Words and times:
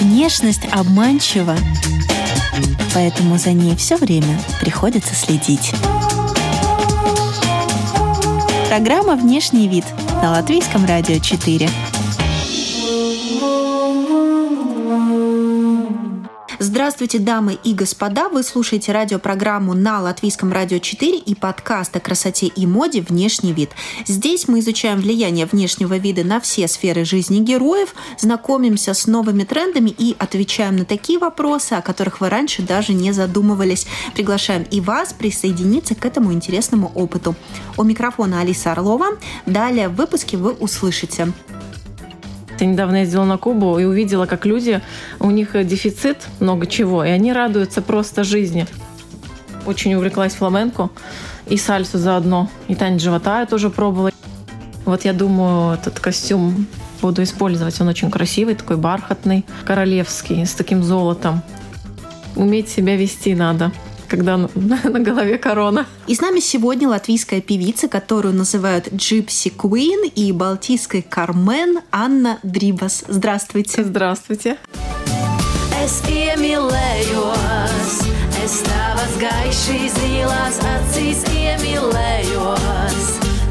Внешность 0.00 0.62
обманчива, 0.72 1.56
поэтому 2.94 3.36
за 3.36 3.52
ней 3.52 3.76
все 3.76 3.96
время 3.96 4.40
приходится 4.60 5.14
следить. 5.14 5.72
Программа 8.68 9.16
«Внешний 9.16 9.68
вид» 9.68 9.84
на 10.22 10.30
Латвийском 10.30 10.86
радио 10.86 11.18
4. 11.18 11.68
Здравствуйте, 16.70 17.18
дамы 17.18 17.58
и 17.64 17.72
господа! 17.72 18.28
Вы 18.28 18.42
слушаете 18.42 18.92
радиопрограмму 18.92 19.72
на 19.72 20.02
Латвийском 20.02 20.52
радио 20.52 20.78
4 20.78 21.16
и 21.16 21.34
подкаст 21.34 21.96
о 21.96 22.00
красоте 22.00 22.48
и 22.48 22.66
моде 22.66 23.00
«Внешний 23.00 23.54
вид». 23.54 23.70
Здесь 24.06 24.48
мы 24.48 24.58
изучаем 24.60 25.00
влияние 25.00 25.46
внешнего 25.46 25.96
вида 25.96 26.24
на 26.24 26.40
все 26.40 26.68
сферы 26.68 27.06
жизни 27.06 27.38
героев, 27.38 27.94
знакомимся 28.18 28.92
с 28.92 29.06
новыми 29.06 29.44
трендами 29.44 29.88
и 29.88 30.14
отвечаем 30.18 30.76
на 30.76 30.84
такие 30.84 31.18
вопросы, 31.18 31.72
о 31.72 31.80
которых 31.80 32.20
вы 32.20 32.28
раньше 32.28 32.60
даже 32.60 32.92
не 32.92 33.12
задумывались. 33.12 33.86
Приглашаем 34.12 34.64
и 34.64 34.82
вас 34.82 35.14
присоединиться 35.14 35.94
к 35.94 36.04
этому 36.04 36.34
интересному 36.34 36.92
опыту. 36.94 37.34
У 37.78 37.82
микрофона 37.82 38.42
Алиса 38.42 38.72
Орлова. 38.72 39.16
Далее 39.46 39.88
в 39.88 39.94
выпуске 39.94 40.36
вы 40.36 40.52
услышите 40.52 41.32
я 42.60 42.66
недавно 42.66 42.96
ездила 42.96 43.24
на 43.24 43.38
Кубу 43.38 43.78
и 43.78 43.84
увидела, 43.84 44.26
как 44.26 44.46
люди, 44.46 44.80
у 45.20 45.30
них 45.30 45.50
дефицит 45.66 46.26
много 46.40 46.66
чего, 46.66 47.04
и 47.04 47.10
они 47.10 47.32
радуются 47.32 47.82
просто 47.82 48.24
жизни. 48.24 48.66
Очень 49.66 49.94
увлеклась 49.94 50.34
фламенко 50.34 50.90
и 51.46 51.56
сальсу 51.56 51.98
заодно. 51.98 52.48
И 52.68 52.74
танец 52.74 53.02
живота 53.02 53.40
я 53.40 53.46
тоже 53.46 53.70
пробовала. 53.70 54.10
Вот 54.84 55.04
я 55.04 55.12
думаю, 55.12 55.74
этот 55.74 56.00
костюм 56.00 56.66
буду 57.02 57.22
использовать. 57.22 57.80
Он 57.80 57.88
очень 57.88 58.10
красивый, 58.10 58.54
такой 58.54 58.76
бархатный, 58.76 59.44
королевский, 59.64 60.46
с 60.46 60.54
таким 60.54 60.82
золотом. 60.82 61.42
Уметь 62.36 62.68
себя 62.68 62.96
вести 62.96 63.34
надо 63.34 63.72
когда 64.08 64.36
на 64.36 65.00
голове 65.00 65.38
корона. 65.38 65.86
И 66.06 66.14
с 66.14 66.20
нами 66.20 66.40
сегодня 66.40 66.88
латвийская 66.88 67.40
певица, 67.40 67.88
которую 67.88 68.34
называют 68.34 68.88
Gypsy 68.88 69.54
Queen 69.54 70.08
и 70.08 70.32
балтийской 70.32 71.02
Кармен 71.02 71.80
Анна 71.92 72.38
Дрибас. 72.42 73.04
Здравствуйте. 73.06 73.84
Здравствуйте. 73.84 74.56
Es 75.78 76.02
iemīlējos, 76.10 77.92
es 78.42 78.56
tavas 78.66 79.14
gaišīs 79.22 79.94
zilās 79.94 80.58
acīs 80.72 81.22
iemīlējos. 81.30 83.04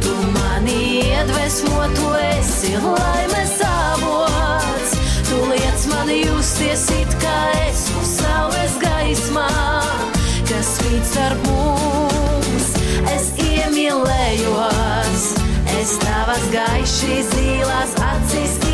Tu 0.03 0.11
mani 0.35 0.75
iedvesmo, 1.08 1.88
tu 1.95 2.11
esi 2.19 2.75
laimes 2.83 3.55
avots. 3.63 5.00
Tu 5.30 5.39
liec 5.53 5.88
man 5.94 6.11
justies 6.11 6.89
it 7.00 7.16
kā 7.23 7.39
esmu 7.69 8.03
saules 8.11 8.75
gaismā 8.83 9.50
spīd 10.88 11.08
starp 11.08 11.48
mums. 11.48 12.68
Es 13.12 13.32
iemīlējos, 13.44 15.26
es 15.80 15.96
tavas 16.04 16.48
gaišīs 16.54 17.34
zilās 17.34 17.96
acīs 18.08 18.67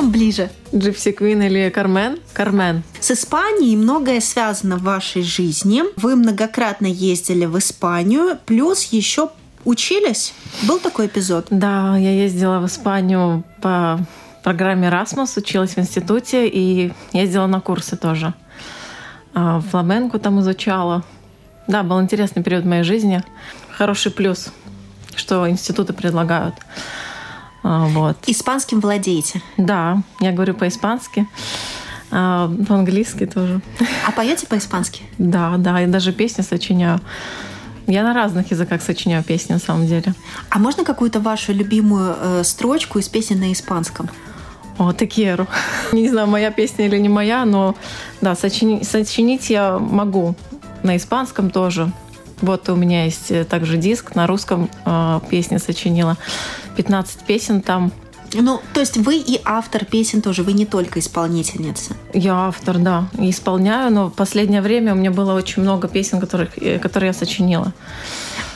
вам 0.00 0.10
ближе? 0.10 0.48
Джипси 0.74 1.12
Квин 1.12 1.42
или 1.42 1.68
Кармен? 1.68 2.18
Кармен. 2.32 2.82
С 3.00 3.10
Испанией 3.10 3.76
многое 3.76 4.20
связано 4.20 4.76
в 4.76 4.82
вашей 4.82 5.22
жизни. 5.22 5.82
Вы 5.96 6.16
многократно 6.16 6.86
ездили 6.86 7.44
в 7.44 7.58
Испанию, 7.58 8.38
плюс 8.46 8.84
еще 8.92 9.28
учились. 9.64 10.32
Был 10.62 10.78
такой 10.78 11.06
эпизод? 11.06 11.48
Да, 11.50 11.98
я 11.98 12.12
ездила 12.12 12.60
в 12.60 12.66
Испанию 12.66 13.44
по 13.60 14.00
программе 14.42 14.88
Erasmus, 14.88 15.38
училась 15.38 15.76
в 15.76 15.78
институте 15.78 16.48
и 16.48 16.92
ездила 17.12 17.46
на 17.46 17.60
курсы 17.60 17.96
тоже. 17.96 18.32
А, 19.34 19.60
фламенку 19.60 20.18
там 20.18 20.40
изучала. 20.40 21.04
Да, 21.66 21.82
был 21.82 22.00
интересный 22.00 22.42
период 22.42 22.64
моей 22.64 22.84
жизни. 22.84 23.22
Хороший 23.70 24.12
плюс, 24.12 24.48
что 25.14 25.48
институты 25.48 25.92
предлагают. 25.92 26.54
А, 27.62 27.86
вот. 27.86 28.16
Испанским 28.26 28.80
владеете? 28.80 29.42
Да, 29.56 30.02
я 30.20 30.32
говорю 30.32 30.54
по-испански. 30.54 31.26
А, 32.10 32.50
по-английски 32.68 33.26
тоже. 33.26 33.60
А 34.06 34.12
поете 34.12 34.46
по-испански? 34.46 35.02
Да, 35.18 35.56
да, 35.58 35.80
я 35.80 35.86
даже 35.86 36.12
песни 36.12 36.42
сочиняю. 36.42 37.00
Я 37.86 38.02
на 38.04 38.14
разных 38.14 38.50
языках 38.50 38.82
сочиняю 38.82 39.24
песни, 39.24 39.52
на 39.52 39.58
самом 39.58 39.86
деле. 39.86 40.14
А 40.48 40.58
можно 40.58 40.84
какую-то 40.84 41.20
вашу 41.20 41.52
любимую 41.52 42.16
э, 42.18 42.44
строчку 42.44 42.98
из 42.98 43.08
песен 43.08 43.40
на 43.40 43.52
испанском? 43.52 44.08
О, 44.78 44.92
Текеру. 44.92 45.46
Не 45.92 46.08
знаю, 46.08 46.28
моя 46.28 46.50
песня 46.50 46.86
или 46.86 46.96
не 46.98 47.08
моя, 47.08 47.44
но 47.44 47.74
да, 48.20 48.34
сочинить, 48.34 48.88
сочинить 48.88 49.50
я 49.50 49.78
могу. 49.78 50.34
На 50.82 50.96
испанском 50.96 51.50
тоже. 51.50 51.92
Вот 52.40 52.68
у 52.68 52.76
меня 52.76 53.04
есть 53.04 53.30
э, 53.30 53.44
также 53.44 53.76
диск 53.76 54.14
на 54.14 54.26
русском 54.26 54.70
э, 54.86 55.20
песни 55.28 55.58
сочинила. 55.58 56.16
15 56.80 57.20
песен 57.26 57.60
там. 57.60 57.92
Ну, 58.32 58.60
то 58.72 58.80
есть 58.80 58.96
вы 58.96 59.16
и 59.16 59.38
автор 59.44 59.84
песен 59.84 60.22
тоже, 60.22 60.42
вы 60.42 60.54
не 60.54 60.64
только 60.64 60.98
исполнительница. 60.98 61.94
Я 62.14 62.34
автор, 62.46 62.78
да, 62.78 63.08
и 63.18 63.28
исполняю, 63.28 63.92
но 63.92 64.06
в 64.06 64.14
последнее 64.14 64.62
время 64.62 64.94
у 64.94 64.96
меня 64.96 65.10
было 65.10 65.34
очень 65.34 65.62
много 65.62 65.88
песен, 65.88 66.20
которых, 66.20 66.56
э, 66.56 66.78
которые 66.78 67.08
я 67.08 67.12
сочинила. 67.12 67.74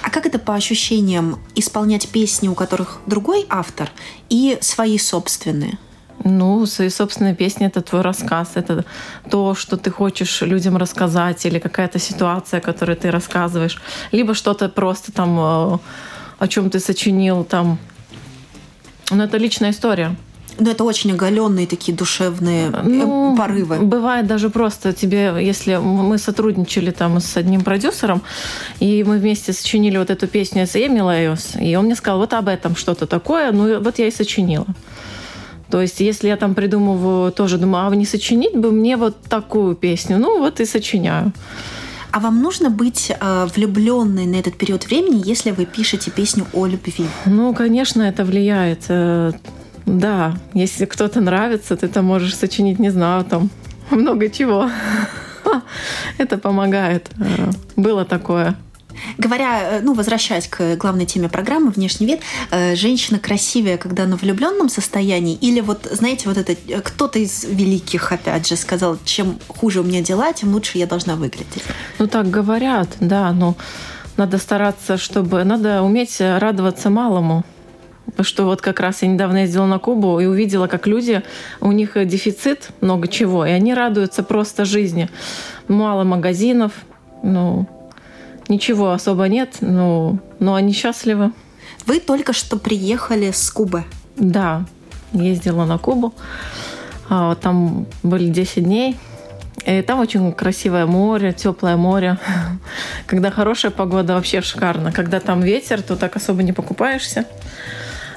А 0.03 0.11
как 0.11 0.25
это 0.25 0.39
по 0.39 0.55
ощущениям 0.55 1.39
исполнять 1.55 2.09
песни, 2.09 2.49
у 2.49 2.55
которых 2.55 3.01
другой 3.07 3.45
автор, 3.51 3.91
и 4.31 4.57
свои 4.63 4.97
собственные? 4.97 5.77
Ну, 6.25 6.65
свои 6.67 6.89
собственные 6.89 7.35
песни— 7.35 7.67
это 7.69 7.83
твой 7.83 8.01
рассказ, 8.03 8.53
это 8.55 8.85
то, 9.31 9.55
что 9.55 9.77
ты 9.77 9.91
хочешь 9.91 10.41
людям 10.43 10.79
рассказать, 10.79 11.45
или 11.45 11.59
какая-то 11.59 11.99
ситуация, 11.99 12.61
которую 12.61 12.97
ты 12.97 13.11
рассказываешь, 13.11 13.83
либо 14.13 14.33
что-то 14.35 14.69
просто 14.69 15.13
там, 15.13 15.39
э, 15.39 15.79
о 16.39 16.49
чем 16.49 16.71
ты 16.71 16.81
сочинил, 16.81 17.45
там, 17.45 17.79
ну, 19.11 19.23
это 19.23 19.37
личная 19.39 19.71
история. 19.71 20.17
Ну, 20.59 20.71
это 20.71 20.85
очень 20.85 21.13
оголенные 21.13 21.67
такие 21.67 21.97
душевные 21.97 22.71
э, 22.73 22.83
ну, 22.83 23.35
порывы. 23.37 23.81
Бывает 23.81 24.27
даже 24.27 24.51
просто 24.51 24.93
тебе, 24.93 25.35
если 25.41 25.77
мы 25.77 26.17
сотрудничали 26.19 26.91
там 26.91 27.21
с 27.21 27.37
одним 27.37 27.63
продюсером, 27.63 28.23
и 28.79 29.03
мы 29.03 29.19
вместе 29.19 29.53
сочинили 29.53 29.99
вот 29.99 30.11
эту 30.11 30.29
песню 30.29 30.67
с 30.67 30.77
Эмилайос, 30.77 31.57
и 31.61 31.75
он 31.77 31.87
мне 31.87 31.97
сказал, 31.97 32.19
вот 32.21 32.33
об 32.35 32.49
этом 32.49 32.77
что-то 32.77 33.07
такое, 33.07 33.51
ну 33.53 33.81
вот 33.81 33.99
я 33.99 34.07
и 34.07 34.11
сочинила. 34.13 34.67
То 35.71 35.83
есть, 35.83 35.99
если 35.99 36.29
я 36.29 36.37
там 36.37 36.55
придумываю, 36.55 37.33
тоже 37.33 37.59
думаю, 37.59 37.89
а 37.89 37.97
не 37.97 38.07
сочинить 38.07 38.55
бы 38.55 38.71
мне 38.71 38.97
вот 38.97 39.21
такую 39.23 39.75
песню, 39.75 40.19
ну 40.19 40.39
вот 40.39 40.61
и 40.61 40.67
сочиняю. 40.67 41.33
А 42.15 42.21
вам 42.21 42.43
нужно 42.43 42.71
быть 42.71 43.11
э, 43.11 43.47
влюбленной 43.57 44.27
на 44.27 44.37
этот 44.37 44.57
период 44.57 44.87
времени, 44.87 45.21
если 45.27 45.51
вы 45.51 45.65
пишете 45.65 46.13
песню 46.13 46.47
о 46.53 46.65
любви? 46.67 47.09
Ну, 47.27 47.53
конечно, 47.53 48.03
это 48.03 48.25
влияет. 48.25 48.85
Э, 48.89 49.33
да, 49.85 50.37
если 50.55 50.85
кто-то 50.85 51.21
нравится, 51.21 51.77
ты 51.77 51.89
там 51.89 52.05
можешь 52.05 52.37
сочинить, 52.37 52.79
не 52.79 52.91
знаю, 52.91 53.25
там 53.25 53.51
много 53.91 54.31
чего. 54.31 54.71
Это 56.19 56.39
помогает. 56.39 57.11
Э, 57.19 57.51
было 57.75 58.05
такое. 58.05 58.55
Говоря, 59.19 59.79
э, 59.79 59.81
ну, 59.83 59.95
возвращаясь 59.95 60.49
к 60.49 60.77
главной 60.77 61.07
теме 61.07 61.29
программы 61.29 61.71
«Внешний 61.71 62.07
вид», 62.07 62.21
э, 62.51 62.75
женщина 62.75 63.19
красивее, 63.19 63.79
когда 63.79 64.07
на 64.07 64.17
влюбленном 64.17 64.69
состоянии? 64.69 65.37
Или 65.37 65.61
вот, 65.61 65.89
знаете, 65.91 66.29
вот 66.29 66.39
это 66.39 66.53
э, 66.53 66.81
кто-то 66.81 67.19
из 67.19 67.45
великих, 67.45 68.13
опять 68.13 68.49
же, 68.49 68.57
сказал, 68.57 68.99
чем 69.05 69.39
хуже 69.49 69.81
у 69.81 69.85
меня 69.85 70.03
дела, 70.03 70.33
тем 70.33 70.53
лучше 70.53 70.79
я 70.79 70.87
должна 70.87 71.17
выглядеть? 71.17 71.63
Ну, 71.99 72.07
так 72.07 72.31
говорят, 72.31 72.89
да, 73.01 73.33
но 73.33 73.57
надо 74.17 74.39
стараться, 74.39 74.97
чтобы... 74.97 75.45
Надо 75.45 75.83
уметь 75.83 76.21
радоваться 76.21 76.91
малому. 76.91 77.45
Что 78.21 78.45
вот 78.45 78.61
как 78.61 78.81
раз 78.81 79.03
я 79.03 79.09
недавно 79.09 79.39
ездила 79.39 79.67
на 79.67 79.79
Кубу 79.79 80.21
и 80.21 80.27
увидела, 80.27 80.67
как 80.67 80.87
люди, 80.87 81.23
у 81.61 81.73
них 81.73 81.97
дефицит 82.07 82.69
много 82.81 83.09
чего, 83.09 83.45
и 83.45 83.51
они 83.51 83.75
радуются 83.75 84.23
просто 84.23 84.65
жизни. 84.65 85.09
Мало 85.67 86.05
магазинов, 86.05 86.73
ну, 87.23 87.67
Ничего 88.49 88.93
особо 88.93 89.29
нет, 89.29 89.57
но, 89.61 90.19
но 90.39 90.55
они 90.55 90.73
счастливы. 90.73 91.33
Вы 91.87 92.01
только 92.01 92.33
что 92.33 92.57
приехали 92.57 93.31
с 93.31 93.51
Кубы. 93.51 93.85
Да, 94.17 94.65
ездила 95.13 95.65
на 95.65 95.79
Кубу. 95.79 96.15
А, 97.09 97.35
там 97.35 97.87
были 98.03 98.29
10 98.29 98.65
дней. 98.65 98.97
И 99.67 99.81
там 99.81 100.01
очень 100.01 100.33
красивое 100.33 100.85
море, 100.85 101.33
теплое 101.33 101.77
море. 101.77 102.19
Когда 103.07 103.31
хорошая 103.31 103.71
погода, 103.71 104.15
вообще 104.15 104.43
шикарно. 104.43 104.93
Когда 104.93 105.21
там 105.21 105.41
ветер, 105.41 105.81
то 105.83 105.97
так 105.97 106.17
особо 106.17 106.43
не 106.43 106.53
покупаешься. 106.53 107.27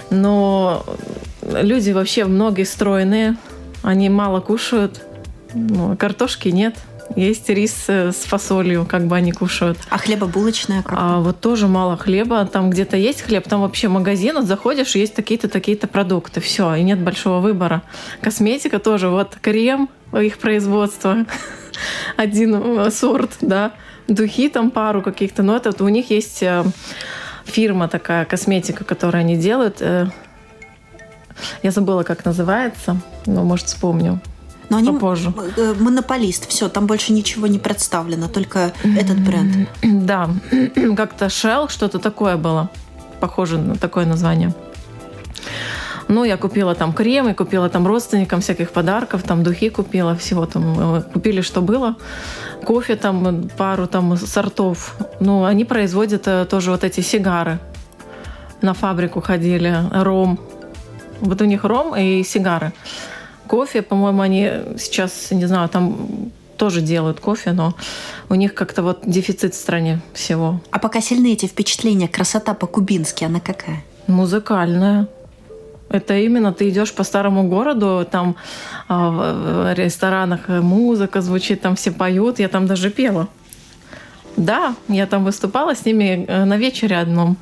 Но 0.09 0.85
люди 1.41 1.91
вообще 1.91 2.25
многие 2.25 2.63
стройные, 2.63 3.35
они 3.81 4.09
мало 4.09 4.39
кушают, 4.41 5.01
ну, 5.53 5.95
картошки 5.97 6.50
нет. 6.50 6.75
Есть 7.17 7.49
рис 7.49 7.85
э, 7.87 8.11
с 8.11 8.25
фасолью, 8.25 8.85
как 8.85 9.07
бы 9.07 9.15
они 9.15 9.31
кушают. 9.31 9.79
А 9.89 9.97
хлебобулочная 9.97 10.83
как? 10.83 10.93
А 10.95 11.19
вот 11.19 11.41
тоже 11.41 11.67
мало 11.67 11.97
хлеба. 11.97 12.45
Там 12.45 12.69
где-то 12.69 12.95
есть 12.95 13.23
хлеб, 13.23 13.47
там 13.47 13.61
вообще 13.61 13.87
магазин, 13.87 14.35
вот 14.35 14.45
заходишь, 14.45 14.95
есть 14.95 15.15
такие-то, 15.15 15.49
такие-то 15.49 15.87
продукты. 15.87 16.41
Все, 16.41 16.75
и 16.75 16.83
нет 16.83 16.99
большого 16.99 17.39
выбора. 17.39 17.81
Косметика 18.21 18.77
тоже. 18.77 19.09
Вот 19.09 19.35
крем, 19.41 19.89
их 20.13 20.37
производства. 20.37 21.25
Один 22.17 22.53
э, 22.53 22.91
сорт, 22.91 23.31
да. 23.41 23.71
Духи 24.07 24.47
там 24.47 24.69
пару 24.69 25.01
каких-то. 25.01 25.41
Но 25.41 25.57
это 25.57 25.71
вот 25.71 25.81
у 25.81 25.89
них 25.89 26.11
есть 26.11 26.43
э, 26.43 26.63
фирма 27.45 27.87
такая, 27.87 28.25
косметика, 28.25 28.83
которую 28.83 29.21
они 29.21 29.37
делают. 29.37 29.81
Я 29.81 31.71
забыла, 31.71 32.03
как 32.03 32.25
называется, 32.25 33.01
но, 33.25 33.43
может, 33.43 33.65
вспомню. 33.65 34.21
Но 34.69 34.77
они 34.77 34.91
попозже. 34.91 35.33
Э, 35.55 35.73
монополист, 35.79 36.47
все, 36.49 36.67
там 36.67 36.87
больше 36.87 37.13
ничего 37.13 37.47
не 37.47 37.59
представлено, 37.59 38.27
только 38.27 38.73
этот 38.83 39.19
бренд. 39.19 39.69
Да, 39.81 40.29
как-то 40.95 41.25
Shell, 41.25 41.69
что-то 41.69 41.99
такое 41.99 42.37
было, 42.37 42.69
похоже 43.19 43.57
на 43.57 43.75
такое 43.75 44.05
название. 44.05 44.53
Ну, 46.09 46.23
я 46.23 46.37
купила 46.37 46.73
там 46.73 46.93
крем, 46.93 47.27
и 47.27 47.33
купила 47.33 47.69
там 47.69 47.85
родственникам 47.85 48.39
всяких 48.39 48.71
подарков, 48.71 49.23
там 49.23 49.43
духи 49.43 49.69
купила, 49.69 50.15
всего 50.15 50.45
там 50.45 50.95
э, 50.97 51.01
купили, 51.01 51.41
что 51.41 51.61
было. 51.61 51.95
Кофе 52.65 52.95
там, 52.95 53.49
пару 53.57 53.87
там 53.87 54.17
сортов. 54.17 54.95
Ну, 55.19 55.43
они 55.43 55.65
производят 55.65 56.27
э, 56.27 56.45
тоже 56.45 56.71
вот 56.71 56.83
эти 56.83 57.01
сигары. 57.01 57.59
На 58.61 58.73
фабрику 58.73 59.21
ходили, 59.21 59.75
ром. 59.91 60.39
Вот 61.19 61.41
у 61.41 61.45
них 61.45 61.63
ром 61.65 61.95
и 61.95 62.23
сигары. 62.23 62.71
Кофе, 63.47 63.81
по-моему, 63.81 64.21
они 64.21 64.51
сейчас, 64.77 65.31
не 65.31 65.45
знаю, 65.45 65.69
там 65.69 66.31
тоже 66.57 66.81
делают 66.81 67.19
кофе, 67.19 67.53
но 67.53 67.75
у 68.29 68.35
них 68.35 68.53
как-то 68.53 68.83
вот 68.83 69.01
дефицит 69.05 69.53
в 69.53 69.57
стране 69.57 70.01
всего. 70.13 70.59
А 70.71 70.79
пока 70.79 71.01
сильны 71.01 71.33
эти 71.33 71.45
впечатления, 71.45 72.07
красота 72.07 72.53
по-кубински, 72.53 73.23
она 73.23 73.39
какая? 73.39 73.83
Музыкальная. 74.07 75.07
Это 75.89 76.17
именно 76.17 76.51
ты 76.51 76.69
идешь 76.69 76.94
по 76.94 77.03
старому 77.03 77.47
городу, 77.47 78.05
там 78.09 78.35
а, 78.89 79.09
в 79.09 79.73
ресторанах 79.73 80.49
музыка 80.49 81.21
звучит, 81.21 81.61
там 81.61 81.75
все 81.75 81.91
поют, 81.91 82.39
я 82.39 82.49
там 82.49 82.67
даже 82.67 82.89
пела. 82.89 83.29
Да, 84.35 84.75
я 84.88 85.07
там 85.07 85.23
выступала 85.23 85.75
с 85.75 85.85
ними 85.85 86.25
э, 86.27 86.45
на 86.45 86.57
вечере 86.57 86.97
одном. 86.97 87.38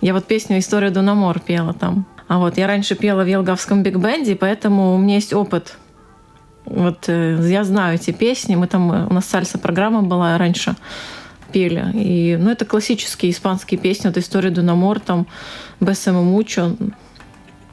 Я 0.00 0.14
вот 0.14 0.24
песню 0.24 0.58
«Historia 0.58 0.90
de 0.90 1.00
un 1.00 1.09
amor» 1.09 1.38
пела 1.38 1.74
там. 1.74 2.06
А 2.26 2.38
вот 2.38 2.56
я 2.56 2.66
раньше 2.66 2.94
пела 2.94 3.22
в 3.22 3.26
Елгавском 3.26 3.82
биг-бенде, 3.82 4.34
поэтому 4.36 4.94
у 4.94 4.98
меня 4.98 5.16
есть 5.16 5.32
опыт. 5.32 5.76
Вот 6.64 7.08
э, 7.08 7.38
я 7.42 7.64
знаю 7.64 7.96
эти 7.96 8.10
песни. 8.10 8.54
Мы 8.56 8.66
там, 8.66 8.92
э, 8.92 9.06
у 9.06 9.12
нас 9.12 9.26
сальса-программа 9.26 10.02
была 10.02 10.38
раньше 10.38 10.76
пели. 11.52 11.86
И, 11.94 12.36
ну, 12.40 12.50
это 12.50 12.64
классические 12.64 13.30
испанские 13.30 13.78
песни. 13.78 14.08
Вот 14.08 14.16
«Historia 14.16 14.50
de 14.50 14.59
un 14.59 14.68
amor», 14.68 15.00
там 15.00 15.26
«Bésame 15.80 16.22
mucho», 16.22 16.74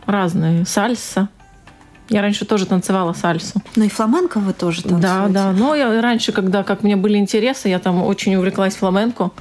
разные. 0.05 0.65
Сальса. 0.65 1.29
Я 2.09 2.21
раньше 2.21 2.43
тоже 2.45 2.65
танцевала 2.65 3.13
сальсу. 3.13 3.61
Ну 3.77 3.85
и 3.85 3.87
фламенко 3.89 4.39
вы 4.39 4.51
тоже 4.51 4.81
танцуете? 4.81 5.07
Да, 5.07 5.27
да. 5.29 5.51
Но 5.53 5.75
я 5.75 6.01
раньше, 6.01 6.33
когда 6.33 6.63
как 6.63 6.83
мне 6.83 6.97
были 6.97 7.17
интересы, 7.17 7.69
я 7.69 7.79
там 7.79 8.03
очень 8.03 8.35
увлеклась 8.35 8.75
фламенко 8.75 9.31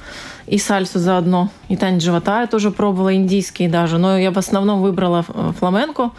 и 0.47 0.57
сальсу 0.57 0.99
заодно. 0.99 1.49
И 1.69 1.75
танец 1.75 2.03
живота 2.03 2.41
я 2.41 2.47
тоже 2.47 2.71
пробовала, 2.71 3.13
индийский 3.13 3.67
даже. 3.67 3.97
Но 3.97 4.17
я 4.17 4.31
в 4.31 4.37
основном 4.37 4.81
выбрала 4.81 5.25
э, 5.27 5.51
фламенко. 5.59 6.11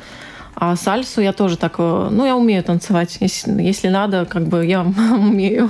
А 0.55 0.77
сальсу 0.77 1.21
я 1.21 1.33
тоже 1.33 1.57
так, 1.57 1.75
э, 1.79 2.09
ну, 2.11 2.25
я 2.25 2.37
умею 2.37 2.63
танцевать. 2.63 3.17
Если, 3.21 3.63
если 3.63 3.89
надо, 3.89 4.25
как 4.25 4.47
бы 4.47 4.65
я 4.65 4.83
умею. 5.13 5.69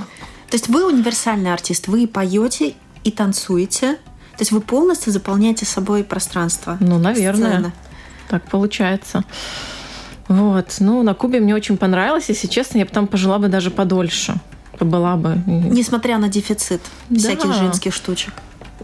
То 0.49 0.55
есть 0.55 0.67
вы 0.67 0.85
универсальный 0.85 1.51
артист, 1.51 1.87
вы 1.87 2.07
поете 2.07 2.73
и 3.03 3.11
танцуете. 3.11 3.95
То 4.33 4.41
есть 4.41 4.51
вы 4.51 4.61
полностью 4.61 5.13
заполняете 5.13 5.65
собой 5.65 6.03
пространство. 6.03 6.77
Ну, 6.79 6.97
наверное. 6.97 7.51
Сцены. 7.51 7.73
Так 8.29 8.43
получается. 8.43 9.23
Вот. 10.27 10.77
Ну, 10.79 11.03
на 11.03 11.13
Кубе 11.13 11.39
мне 11.39 11.53
очень 11.53 11.77
понравилось. 11.77 12.29
Если 12.29 12.47
честно, 12.47 12.79
я 12.79 12.85
бы 12.85 12.91
там 12.91 13.07
пожила 13.07 13.37
бы 13.37 13.47
даже 13.47 13.71
подольше. 13.71 14.35
Была 14.83 15.15
бы. 15.15 15.37
Несмотря 15.45 16.17
на 16.17 16.27
дефицит 16.29 16.81
да. 17.09 17.19
всяких 17.19 17.53
женских 17.53 17.93
штучек. 17.93 18.33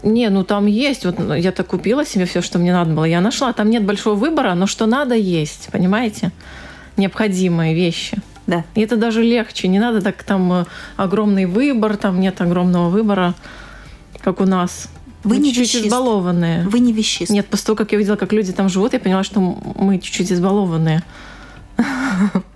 Не, 0.02 0.30
ну 0.30 0.44
там 0.44 0.66
есть. 0.66 1.04
Вот 1.04 1.18
ну, 1.18 1.34
я 1.34 1.52
так 1.52 1.66
купила 1.66 2.04
себе 2.04 2.24
все, 2.24 2.40
что 2.40 2.58
мне 2.58 2.72
надо 2.72 2.92
было. 2.92 3.04
Я 3.04 3.20
нашла. 3.20 3.52
Там 3.52 3.70
нет 3.70 3.84
большого 3.84 4.14
выбора, 4.14 4.54
но 4.54 4.66
что 4.66 4.86
надо 4.86 5.14
есть, 5.14 5.68
понимаете? 5.72 6.32
Необходимые 6.96 7.74
вещи. 7.74 8.18
Да. 8.46 8.64
И 8.74 8.80
это 8.80 8.96
даже 8.96 9.22
легче. 9.22 9.68
Не 9.68 9.78
надо 9.78 10.00
так 10.00 10.22
там 10.22 10.52
э, 10.52 10.64
огромный 10.96 11.46
выбор, 11.46 11.96
там 11.96 12.20
нет 12.20 12.40
огромного 12.40 12.88
выбора, 12.88 13.34
как 14.22 14.40
у 14.40 14.44
нас. 14.44 14.88
Вы 15.22 15.36
мы 15.36 15.42
не 15.42 15.52
чуть-чуть 15.52 15.86
избалованные. 15.86 16.66
Вы 16.66 16.80
не 16.80 16.92
вещист. 16.92 17.30
Нет, 17.30 17.46
после 17.46 17.66
того, 17.66 17.76
как 17.76 17.92
я 17.92 17.96
увидела, 17.96 18.16
как 18.16 18.32
люди 18.32 18.52
там 18.52 18.68
живут, 18.68 18.94
я 18.94 19.00
поняла, 19.00 19.22
что 19.22 19.40
мы 19.40 19.98
чуть-чуть 19.98 20.32
избалованные. 20.32 21.02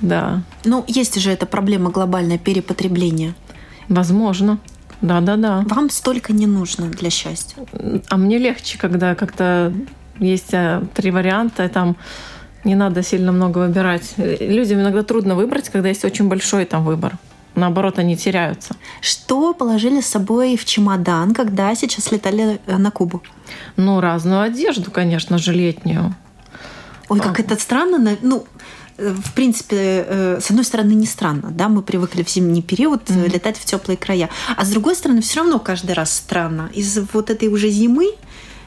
Да. 0.00 0.42
Ну, 0.64 0.84
есть 0.86 1.18
же 1.20 1.30
эта 1.30 1.46
проблема 1.46 1.90
глобальное 1.90 2.38
перепотребление. 2.38 3.34
Возможно. 3.88 4.58
Да, 5.00 5.20
да, 5.20 5.36
да. 5.36 5.64
Вам 5.68 5.90
столько 5.90 6.32
не 6.32 6.46
нужно 6.46 6.86
для 6.86 7.10
счастья. 7.10 7.56
А 8.08 8.16
мне 8.16 8.38
легче, 8.38 8.78
когда 8.78 9.14
как-то 9.14 9.72
есть 10.18 10.52
э, 10.52 10.82
три 10.94 11.10
варианта, 11.10 11.68
там 11.68 11.96
не 12.64 12.74
надо 12.74 13.02
сильно 13.02 13.30
много 13.30 13.58
выбирать. 13.58 14.14
Людям 14.16 14.80
иногда 14.80 15.02
трудно 15.02 15.36
выбрать, 15.36 15.68
когда 15.68 15.88
есть 15.88 16.04
очень 16.04 16.28
большой 16.28 16.64
там 16.64 16.84
выбор. 16.84 17.16
Наоборот, 17.54 17.98
они 17.98 18.16
теряются. 18.16 18.76
Что 19.00 19.52
положили 19.52 20.00
с 20.00 20.06
собой 20.06 20.56
в 20.56 20.64
чемодан, 20.64 21.34
когда 21.34 21.74
сейчас 21.74 22.12
летали 22.12 22.60
э, 22.66 22.76
на 22.76 22.90
Кубу? 22.90 23.22
Ну, 23.76 24.00
разную 24.00 24.42
одежду, 24.42 24.90
конечно 24.90 25.38
же, 25.38 25.52
летнюю. 25.52 26.14
Ой, 27.08 27.20
как 27.20 27.38
а. 27.38 27.42
это 27.42 27.56
странно. 27.56 28.16
Ну, 28.22 28.46
в 28.98 29.32
принципе, 29.32 30.04
э, 30.08 30.38
с 30.40 30.50
одной 30.50 30.64
стороны, 30.64 30.92
не 30.92 31.06
странно, 31.06 31.50
да, 31.50 31.68
мы 31.68 31.82
привыкли 31.82 32.22
в 32.22 32.28
зимний 32.28 32.62
период 32.62 33.02
mm-hmm. 33.04 33.32
летать 33.32 33.56
в 33.56 33.64
теплые 33.64 33.96
края, 33.96 34.28
а 34.56 34.64
с 34.64 34.70
другой 34.70 34.96
стороны, 34.96 35.20
все 35.20 35.40
равно 35.40 35.58
каждый 35.58 35.92
раз 35.92 36.12
странно. 36.12 36.70
Из 36.74 36.98
вот 37.12 37.30
этой 37.30 37.48
уже 37.48 37.68
зимы 37.68 38.10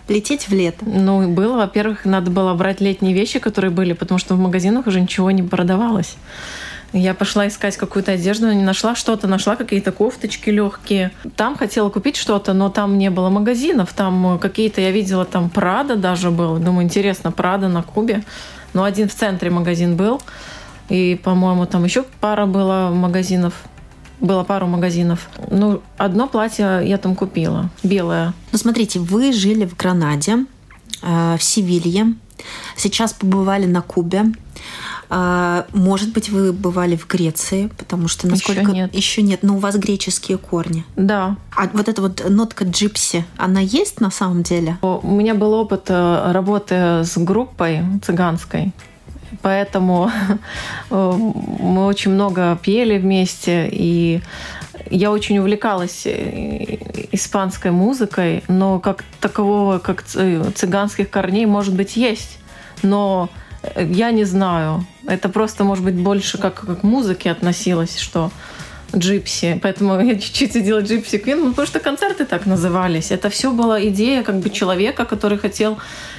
лететь 0.08 0.48
в 0.48 0.54
лето. 0.54 0.86
Ну, 0.86 1.30
было, 1.30 1.58
во-первых, 1.58 2.06
надо 2.06 2.32
было 2.32 2.54
брать 2.54 2.82
летние 2.82 3.14
вещи, 3.14 3.40
которые 3.40 3.72
были, 3.72 3.94
потому 3.94 4.18
что 4.18 4.36
в 4.36 4.40
магазинах 4.40 4.88
уже 4.88 5.02
ничего 5.02 5.32
не 5.32 5.44
продавалось. 5.44 6.16
Я 6.94 7.14
пошла 7.14 7.48
искать 7.48 7.78
какую-то 7.78 8.12
одежду, 8.12 8.52
не 8.52 8.64
нашла 8.64 8.96
что-то, 8.96 9.26
нашла 9.28 9.56
какие-то 9.56 9.94
кофточки 9.94 10.50
легкие. 10.50 11.12
Там 11.38 11.56
хотела 11.56 11.90
купить 11.90 12.18
что-то, 12.18 12.52
но 12.52 12.70
там 12.70 12.98
не 12.98 13.10
было 13.10 13.30
магазинов. 13.30 13.94
Там 13.94 14.38
какие-то, 14.40 14.82
я 14.82 14.92
видела, 14.92 15.24
там 15.24 15.50
Прада 15.50 15.96
даже 15.96 16.32
был. 16.32 16.58
Думаю, 16.58 16.84
интересно, 16.84 17.32
Прада 17.32 17.70
на 17.70 17.82
Кубе. 17.82 18.24
Но 18.74 18.84
один 18.84 19.08
в 19.08 19.16
центре 19.16 19.50
магазин 19.50 19.96
был. 19.96 20.22
И, 20.90 21.20
по-моему, 21.24 21.66
там 21.66 21.84
еще 21.84 22.04
пара 22.20 22.46
было 22.46 22.92
магазинов. 22.94 23.54
Было 24.20 24.44
пару 24.44 24.68
магазинов. 24.68 25.30
Ну, 25.50 25.82
одно 25.98 26.28
платье 26.28 26.82
я 26.84 26.98
там 26.98 27.16
купила, 27.16 27.70
белое. 27.82 28.34
Ну, 28.52 28.58
смотрите, 28.58 29.00
вы 29.00 29.32
жили 29.32 29.66
в 29.66 29.76
Гранаде, 29.76 30.46
э, 31.02 31.38
в 31.40 31.44
Севилье, 31.44 32.14
сейчас 32.76 33.14
побывали 33.14 33.66
на 33.66 33.82
Кубе. 33.82 34.26
А, 35.14 35.66
может 35.74 36.14
быть, 36.14 36.30
вы 36.30 36.54
бывали 36.54 36.96
в 36.96 37.06
Греции, 37.06 37.70
потому 37.78 38.08
что 38.08 38.28
насколько 38.28 38.62
еще 38.62 38.72
нет. 38.72 38.96
еще 38.96 39.22
нет, 39.22 39.44
но 39.44 39.56
у 39.56 39.58
вас 39.58 39.76
греческие 39.76 40.38
корни. 40.38 40.86
Да. 40.96 41.36
А 41.54 41.68
вот 41.74 41.90
эта 41.90 42.02
вот 42.02 42.24
нотка 42.30 42.64
джипси, 42.64 43.26
она 43.36 43.60
есть 43.60 44.00
на 44.00 44.10
самом 44.10 44.42
деле? 44.42 44.78
У 44.82 45.12
меня 45.12 45.36
был 45.36 45.52
опыт 45.52 45.88
э, 45.90 46.32
работы 46.32 47.04
с 47.04 47.18
группой 47.18 47.84
цыганской. 48.02 48.72
Поэтому 49.42 50.10
э, 50.90 51.14
мы 51.18 51.88
очень 51.88 52.12
много 52.12 52.58
пели 52.64 52.98
вместе, 52.98 53.68
и 53.70 54.22
я 54.90 55.12
очень 55.12 55.40
увлекалась 55.40 56.04
э, 56.06 56.78
испанской 57.12 57.72
музыкой, 57.72 58.46
но 58.48 58.80
как 58.80 59.04
такового, 59.20 59.80
как 59.80 60.04
цыганских 60.04 61.10
корней, 61.10 61.46
может 61.46 61.76
быть, 61.76 61.98
есть. 61.98 62.38
Но 62.82 63.30
я 63.76 64.12
не 64.12 64.26
знаю. 64.26 64.86
Это 65.08 65.30
просто, 65.30 65.64
может 65.64 65.84
быть, 65.84 65.96
больше 65.96 66.38
как, 66.38 66.66
как 66.66 66.82
к 66.82 66.84
музыке 66.84 67.32
относилось, 67.32 67.98
что 67.98 68.32
джипси. 68.96 69.60
Поэтому 69.62 70.00
я 70.02 70.16
чуть-чуть 70.16 70.54
сидела 70.54 70.82
джипси 70.82 71.18
Квин, 71.18 71.40
ну, 71.40 71.50
потому 71.50 71.68
что 71.68 71.80
концерты 71.80 72.26
так 72.26 72.46
назывались. 72.46 73.12
Это 73.12 73.30
все 73.30 73.52
была 73.52 73.82
идея 73.88 74.24
как 74.24 74.40
бы 74.40 74.50
человека, 74.50 75.06
который 75.06 75.38
хотел 75.38 75.78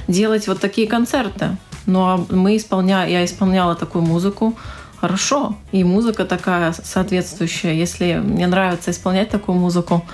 делать 0.08 0.48
вот 0.48 0.60
такие 0.60 0.86
концерты. 0.86 1.56
Ну 1.86 2.00
а 2.00 2.24
мы 2.30 2.56
исполняли, 2.56 3.10
я 3.10 3.24
исполняла 3.24 3.74
такую 3.74 4.04
музыку, 4.04 4.56
хорошо. 5.00 5.56
И 5.72 5.84
музыка 5.84 6.24
такая 6.24 6.72
соответствующая. 6.72 7.74
Если 7.74 8.14
мне 8.14 8.46
нравится 8.46 8.90
исполнять 8.90 9.30
такую 9.30 9.58
музыку, 9.58 10.04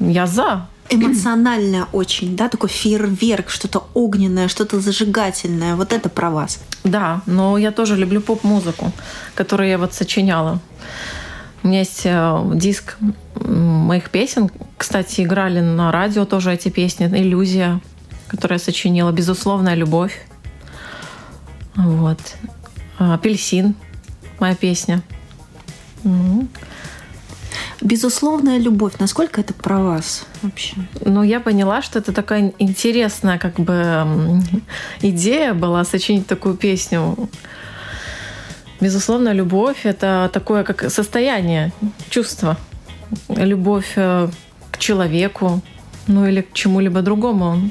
я 0.00 0.26
за. 0.26 0.66
Эмоциональная 0.88 1.86
очень, 1.92 2.36
да, 2.36 2.48
такой 2.48 2.68
фейерверк, 2.68 3.50
что-то 3.50 3.88
огненное, 3.94 4.48
что-то 4.48 4.80
зажигательное. 4.80 5.74
Вот 5.74 5.92
это 5.92 6.08
про 6.08 6.30
вас. 6.30 6.60
Да, 6.84 7.22
но 7.26 7.58
я 7.58 7.72
тоже 7.72 7.96
люблю 7.96 8.20
поп-музыку, 8.20 8.92
которую 9.34 9.68
я 9.68 9.78
вот 9.78 9.94
сочиняла. 9.94 10.60
У 11.62 11.68
меня 11.68 11.80
есть 11.80 12.02
э, 12.04 12.50
диск 12.54 12.96
моих 13.40 14.10
песен. 14.10 14.50
Кстати, 14.76 15.22
играли 15.22 15.60
на 15.60 15.90
радио 15.90 16.24
тоже 16.24 16.52
эти 16.52 16.68
песни. 16.68 17.06
«Иллюзия», 17.06 17.80
которую 18.28 18.58
я 18.58 18.64
сочинила. 18.64 19.10
«Безусловная 19.10 19.74
любовь». 19.74 20.26
Вот. 21.74 22.20
«Апельсин» 22.98 23.74
моя 24.38 24.54
песня. 24.54 25.02
Безусловная 27.86 28.58
любовь. 28.58 28.94
Насколько 28.98 29.40
это 29.40 29.54
про 29.54 29.78
вас 29.78 30.26
вообще? 30.42 30.74
Ну, 31.04 31.22
я 31.22 31.38
поняла, 31.38 31.82
что 31.82 32.00
это 32.00 32.12
такая 32.12 32.52
интересная 32.58 33.38
как 33.38 33.60
бы 33.60 34.42
идея 35.02 35.54
была 35.54 35.84
сочинить 35.84 36.26
такую 36.26 36.56
песню. 36.56 37.16
Безусловно, 38.80 39.32
любовь— 39.32 39.76
это 39.84 40.28
такое 40.32 40.64
как 40.64 40.90
состояние, 40.90 41.72
чувство. 42.10 42.56
Любовь 43.28 43.92
э, 43.94 44.30
к 44.72 44.78
человеку, 44.78 45.60
ну 46.08 46.26
или 46.26 46.40
к 46.40 46.52
чему-либо 46.54 47.02
другому. 47.02 47.70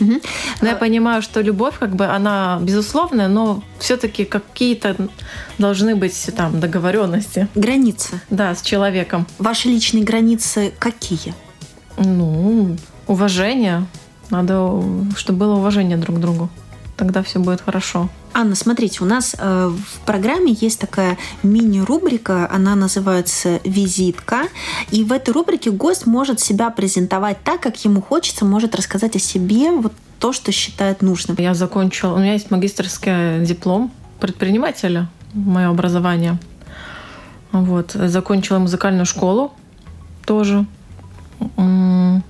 Угу. 0.00 0.12
Но 0.60 0.68
я 0.68 0.74
а 0.74 0.76
понимаю, 0.76 1.22
что 1.22 1.40
любовь, 1.40 1.74
как 1.78 1.94
бы, 1.94 2.06
она 2.06 2.58
безусловная, 2.60 3.28
но 3.28 3.62
все-таки 3.78 4.24
какие-то 4.24 4.96
должны 5.58 5.96
быть 5.96 6.30
там 6.36 6.60
договоренности. 6.60 7.48
Границы. 7.54 8.20
Да, 8.30 8.54
с 8.54 8.62
человеком. 8.62 9.26
Ваши 9.38 9.68
личные 9.68 10.04
границы 10.04 10.72
какие? 10.78 11.34
Ну, 11.96 12.76
уважение. 13.06 13.86
Надо, 14.30 14.82
чтобы 15.16 15.40
было 15.40 15.54
уважение 15.54 15.96
друг 15.96 16.16
к 16.16 16.20
другу. 16.20 16.48
Тогда 16.96 17.22
все 17.22 17.38
будет 17.38 17.60
хорошо. 17.60 18.08
Анна, 18.36 18.56
смотрите, 18.56 18.98
у 19.04 19.06
нас 19.06 19.36
э, 19.38 19.68
в 19.68 20.00
программе 20.04 20.52
есть 20.60 20.80
такая 20.80 21.16
мини-рубрика, 21.44 22.50
она 22.50 22.74
называется 22.74 23.60
«Визитка». 23.62 24.48
И 24.90 25.04
в 25.04 25.12
этой 25.12 25.30
рубрике 25.30 25.70
гость 25.70 26.04
может 26.04 26.40
себя 26.40 26.70
презентовать 26.70 27.38
так, 27.44 27.60
как 27.60 27.76
ему 27.84 28.02
хочется, 28.02 28.44
может 28.44 28.74
рассказать 28.74 29.14
о 29.14 29.20
себе 29.20 29.70
вот 29.70 29.92
то, 30.18 30.32
что 30.32 30.50
считает 30.50 31.00
нужным. 31.00 31.36
Я 31.38 31.54
закончила, 31.54 32.14
у 32.14 32.18
меня 32.18 32.32
есть 32.32 32.50
магистрский 32.50 33.44
диплом 33.44 33.92
предпринимателя, 34.18 35.08
мое 35.32 35.68
образование. 35.68 36.36
Вот. 37.52 37.92
Закончила 37.92 38.58
музыкальную 38.58 39.06
школу 39.06 39.52
тоже. 40.26 40.66
Но 41.56 42.22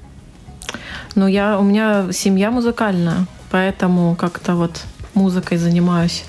я, 1.15 1.59
у 1.59 1.63
меня 1.63 2.13
семья 2.13 2.51
музыкальная, 2.51 3.27
поэтому 3.51 4.17
как-то 4.17 4.55
вот 4.55 4.83
музыкой 5.15 5.59
занимаюсь. 5.59 6.25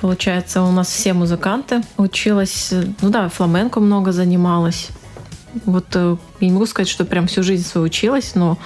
Получается, 0.00 0.62
у 0.62 0.70
нас 0.70 0.88
все 0.88 1.14
музыканты. 1.14 1.82
Училась, 1.96 2.72
ну 3.00 3.10
да, 3.10 3.28
фламенко 3.28 3.80
много 3.80 4.12
занималась. 4.12 4.88
Вот 5.64 5.86
э, 5.94 6.16
я 6.40 6.46
не 6.46 6.52
могу 6.52 6.66
сказать, 6.66 6.88
что 6.88 7.04
прям 7.04 7.26
всю 7.26 7.42
жизнь 7.42 7.64
свою 7.66 7.86
училась, 7.86 8.34
но 8.34 8.58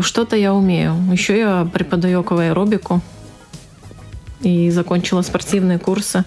что-то 0.00 0.36
я 0.36 0.54
умею. 0.54 0.96
Еще 1.12 1.38
я 1.38 1.68
преподаю 1.72 2.20
акваэробику 2.20 3.00
и 4.40 4.70
закончила 4.70 5.22
спортивные 5.22 5.78
курсы. 5.78 6.24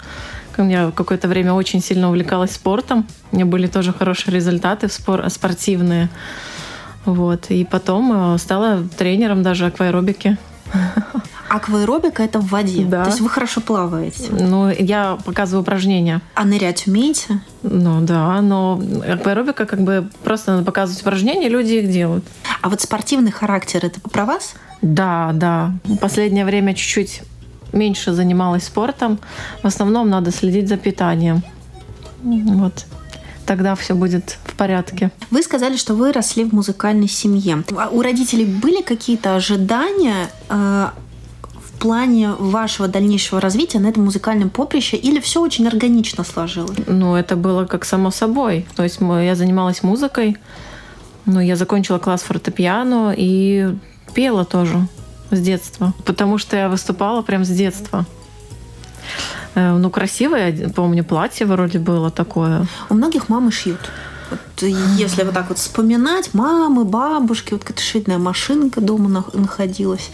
Меня 0.57 0.91
какое-то 0.91 1.27
время 1.27 1.53
очень 1.53 1.81
сильно 1.81 2.09
увлекалась 2.09 2.51
спортом. 2.51 3.07
У 3.31 3.35
меня 3.35 3.45
были 3.45 3.67
тоже 3.67 3.91
хорошие 3.91 4.33
результаты 4.33 4.87
спор- 4.87 5.27
спортивные. 5.29 6.09
Вот. 7.05 7.49
И 7.49 7.65
потом 7.65 8.35
э, 8.35 8.37
стала 8.37 8.83
тренером 8.97 9.41
даже 9.41 9.65
акваэробики. 9.65 10.37
Акваэробика 11.53 12.23
это 12.23 12.39
в 12.39 12.47
воде. 12.47 12.83
Да. 12.83 13.03
То 13.03 13.09
есть 13.11 13.21
вы 13.21 13.29
хорошо 13.29 13.61
плаваете. 13.61 14.31
Ну, 14.31 14.71
я 14.71 15.19
показываю 15.23 15.61
упражнения. 15.61 16.19
А 16.33 16.45
нырять 16.45 16.87
умеете? 16.87 17.41
Ну 17.61 18.01
да, 18.01 18.41
но 18.41 18.81
акваэробика 19.07 19.67
как 19.67 19.81
бы 19.81 20.09
просто 20.23 20.53
надо 20.53 20.65
показывать 20.65 20.99
упражнения, 21.01 21.49
люди 21.49 21.73
их 21.73 21.91
делают. 21.91 22.25
А 22.61 22.69
вот 22.69 22.81
спортивный 22.81 23.29
характер 23.29 23.85
это 23.85 24.01
про 24.01 24.25
вас? 24.25 24.55
Да, 24.81 25.29
да. 25.35 25.73
Последнее 26.01 26.43
время 26.43 26.73
чуть-чуть 26.73 27.21
меньше 27.71 28.13
занималась 28.13 28.63
спортом. 28.63 29.19
В 29.61 29.67
основном 29.67 30.09
надо 30.09 30.31
следить 30.31 30.67
за 30.67 30.77
питанием. 30.77 31.43
Вот 32.23 32.87
тогда 33.45 33.75
все 33.75 33.93
будет 33.93 34.37
в 34.45 34.55
порядке. 34.55 35.11
Вы 35.29 35.43
сказали, 35.43 35.77
что 35.77 35.93
вы 35.93 36.11
росли 36.11 36.45
в 36.45 36.53
музыкальной 36.53 37.09
семье. 37.09 37.63
А 37.77 37.89
у 37.89 38.01
родителей 38.01 38.45
были 38.45 38.81
какие-то 38.81 39.35
ожидания 39.35 40.29
э, 40.49 40.87
плане 41.83 42.31
вашего 42.31 42.87
дальнейшего 42.87 43.41
развития 43.41 43.79
на 43.79 43.87
этом 43.87 44.05
музыкальном 44.05 44.49
поприще 44.49 44.95
или 44.95 45.19
все 45.19 45.41
очень 45.41 45.67
органично 45.67 46.23
сложилось? 46.23 46.77
Ну, 46.87 47.15
это 47.15 47.35
было 47.35 47.65
как 47.65 47.83
само 47.83 48.09
собой. 48.09 48.65
То 48.77 48.83
есть 48.83 48.99
я 49.01 49.35
занималась 49.35 49.83
музыкой, 49.83 50.37
но 51.25 51.41
я 51.41 51.57
закончила 51.57 51.99
класс 51.99 52.21
фортепиано 52.21 53.13
и 53.17 53.75
пела 54.15 54.45
тоже 54.45 54.87
с 55.29 55.41
детства, 55.41 55.93
потому 56.05 56.37
что 56.37 56.55
я 56.55 56.69
выступала 56.69 57.21
прям 57.21 57.43
с 57.43 57.49
детства. 57.49 58.05
Э, 59.55 59.75
ну, 59.75 59.89
красивое, 59.89 60.69
помню, 60.69 61.03
платье 61.03 61.45
вроде 61.45 61.79
было 61.79 62.11
такое. 62.11 62.65
У 62.89 62.93
многих 62.93 63.27
мамы 63.27 63.51
шьют. 63.51 63.91
Вот 64.33 64.67
если 64.67 65.23
вот 65.23 65.33
так 65.33 65.49
вот 65.49 65.57
вспоминать, 65.57 66.33
мамы, 66.33 66.85
бабушки, 66.85 67.53
вот 67.53 67.63
какая-то 67.63 67.81
швейная 67.81 68.17
машинка 68.17 68.81
дома 68.81 69.25
находилась. 69.33 70.11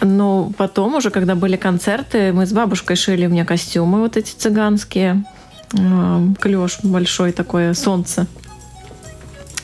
Но 0.00 0.52
потом 0.56 0.96
уже, 0.96 1.10
когда 1.10 1.34
были 1.34 1.56
концерты, 1.56 2.32
мы 2.32 2.46
с 2.46 2.52
бабушкой 2.52 2.96
шили 2.96 3.26
мне 3.26 3.44
костюмы 3.44 4.00
вот 4.00 4.16
эти 4.16 4.34
цыганские. 4.34 5.24
Э, 5.72 6.26
Клеш 6.40 6.78
большой 6.82 7.32
такое, 7.32 7.74
солнце. 7.74 8.26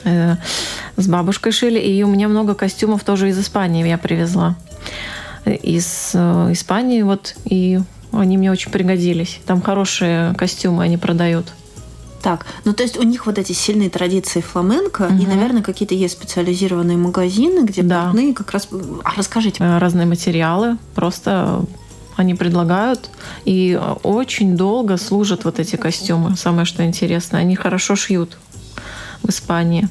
Э, 0.04 0.36
с 0.96 1.08
бабушкой 1.08 1.52
шили. 1.52 1.80
И 1.80 2.02
у 2.02 2.08
меня 2.08 2.28
много 2.28 2.54
костюмов 2.54 3.02
тоже 3.04 3.28
из 3.30 3.38
Испании 3.38 3.86
я 3.86 3.98
привезла. 3.98 4.56
Из 5.44 6.14
Испании 6.14 7.02
вот. 7.02 7.34
И 7.44 7.80
они 8.12 8.38
мне 8.38 8.50
очень 8.50 8.70
пригодились. 8.70 9.40
Там 9.46 9.60
хорошие 9.60 10.34
костюмы 10.34 10.84
они 10.84 10.96
продают. 10.96 11.52
Так, 12.26 12.44
ну 12.64 12.72
то 12.72 12.82
есть 12.82 12.96
у 12.96 13.04
них 13.04 13.26
вот 13.26 13.38
эти 13.38 13.52
сильные 13.52 13.88
традиции 13.88 14.40
фламенко, 14.40 15.02
угу. 15.02 15.14
и, 15.14 15.26
наверное, 15.26 15.62
какие-то 15.62 15.94
есть 15.94 16.14
специализированные 16.14 16.96
магазины, 16.96 17.64
где 17.64 17.84
да. 17.84 18.06
портные 18.06 18.34
как 18.34 18.50
раз... 18.50 18.68
А 19.04 19.14
расскажите. 19.16 19.62
Э, 19.62 19.78
разные 19.78 20.06
материалы, 20.08 20.76
просто 20.96 21.64
они 22.16 22.34
предлагают, 22.34 23.10
и 23.44 23.80
очень 24.02 24.56
долго 24.56 24.96
служат 24.96 25.44
вот 25.44 25.60
эти 25.60 25.76
костюмы. 25.76 26.36
Самое 26.36 26.64
что 26.64 26.84
интересно, 26.84 27.38
они 27.38 27.54
хорошо 27.54 27.94
шьют 27.94 28.36
в 29.22 29.30
Испании. 29.30 29.88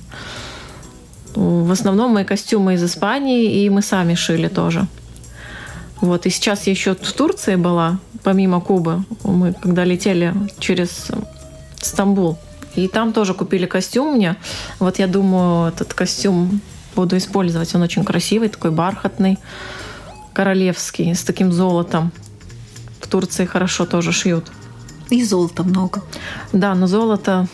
В 1.36 1.72
основном 1.72 2.16
мои 2.16 2.26
костюмы 2.26 2.74
из 2.74 2.84
Испании, 2.84 3.64
и 3.64 3.70
мы 3.70 3.82
сами 3.82 4.16
шили 4.16 4.50
тоже. 4.50 4.88
Вот, 6.02 6.26
и 6.26 6.30
сейчас 6.30 6.68
я 6.68 6.74
еще 6.74 6.96
в 6.96 7.14
Турции 7.14 7.56
была, 7.56 7.98
помимо 8.24 8.60
Кубы. 8.60 9.06
Мы 9.24 9.54
когда 9.54 9.86
летели 9.86 10.34
через 10.60 11.12
Стамбул. 11.86 12.38
И 12.76 12.88
там 12.88 13.14
тоже 13.14 13.34
купили 13.34 13.66
костюм 13.66 14.16
мне. 14.16 14.36
Вот 14.80 15.00
я 15.00 15.08
думаю, 15.08 15.70
этот 15.70 15.94
костюм 15.94 16.62
буду 16.96 17.18
использовать. 17.18 17.74
Он 17.76 17.82
очень 17.82 18.04
красивый, 18.04 18.50
такой 18.50 18.72
бархатный, 18.72 19.40
королевский, 20.34 21.14
с 21.16 21.24
таким 21.24 21.52
золотом. 21.52 22.12
В 23.00 23.08
Турции 23.08 23.46
хорошо 23.46 23.86
тоже 23.86 24.12
шьют. 24.12 24.52
И 25.10 25.24
золота 25.24 25.64
много. 25.64 26.04
Да, 26.52 26.76
но 26.76 26.88
золота, 26.88 27.48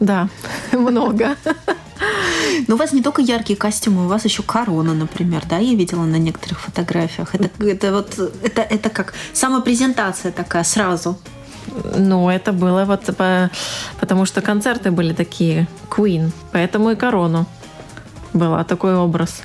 да, 0.00 0.28
много. 0.72 1.36
Но 2.68 2.74
у 2.74 2.78
вас 2.78 2.92
не 2.92 3.02
только 3.02 3.22
яркие 3.22 3.56
костюмы, 3.56 4.04
у 4.04 4.08
вас 4.08 4.24
еще 4.24 4.42
корона, 4.42 4.94
например, 4.94 5.42
да, 5.48 5.58
я 5.58 5.74
видела 5.74 6.04
на 6.04 6.16
некоторых 6.16 6.60
фотографиях. 6.60 7.34
Это, 7.34 7.50
это 7.64 7.92
вот, 7.92 8.18
это, 8.42 8.62
это 8.62 8.90
как 8.90 9.14
самопрезентация 9.32 10.32
такая 10.32 10.64
сразу. 10.64 11.18
Ну, 11.96 12.28
это 12.30 12.52
было 12.52 12.84
вот 12.84 13.04
по, 13.16 13.50
потому 14.00 14.26
что 14.26 14.40
концерты 14.40 14.90
были 14.90 15.12
такие, 15.12 15.66
Queen, 15.90 16.30
поэтому 16.52 16.90
и 16.90 16.96
корону 16.96 17.46
была 18.32 18.64
такой 18.64 18.96
образ. 18.96 19.42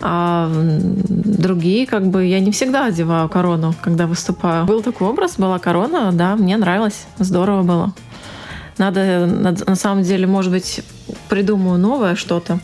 А 0.00 0.48
другие, 0.50 1.86
как 1.86 2.06
бы, 2.06 2.24
я 2.24 2.40
не 2.40 2.52
всегда 2.52 2.86
одеваю 2.86 3.28
корону, 3.28 3.74
когда 3.82 4.06
выступаю. 4.06 4.64
Был 4.64 4.82
такой 4.82 5.08
образ, 5.08 5.36
была 5.38 5.58
корона, 5.58 6.12
да, 6.12 6.36
мне 6.36 6.56
нравилось, 6.56 7.06
здорово 7.18 7.62
было. 7.62 7.92
Надо, 8.78 9.26
на 9.26 9.74
самом 9.74 10.04
деле, 10.04 10.26
может 10.26 10.52
быть, 10.52 10.82
придумаю 11.28 11.78
новое 11.78 12.14
что-то. 12.14 12.60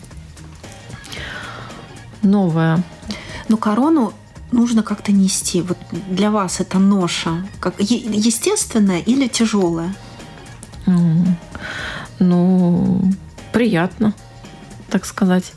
Новое. 2.22 2.82
Ну, 3.48 3.56
корону 3.56 4.12
нужно 4.54 4.82
как-то 4.82 5.12
нести? 5.12 5.60
Вот 5.62 5.78
для 6.08 6.30
вас 6.30 6.60
это 6.60 6.78
ноша 6.78 7.46
как 7.60 7.74
естественная 7.80 9.00
или 9.00 9.26
тяжелая? 9.26 9.94
Ну, 12.18 13.02
приятно 13.52 14.14
так 14.90 15.06
сказать. 15.06 15.52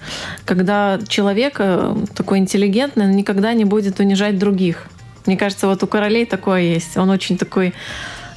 Когда 0.46 1.00
человек 1.08 1.58
э, 1.60 1.96
такой 2.16 2.40
интеллигентный, 2.40 3.06
он 3.06 3.12
никогда 3.12 3.54
не 3.54 3.66
будет 3.66 4.00
унижать 4.00 4.40
других. 4.40 4.88
Мне 5.28 5.38
кажется, 5.38 5.68
вот 5.68 5.84
у 5.84 5.88
королей 5.88 6.26
такое 6.26 6.62
есть. 6.62 6.98
Он 6.98 7.12
очень 7.12 7.38
такой 7.38 7.76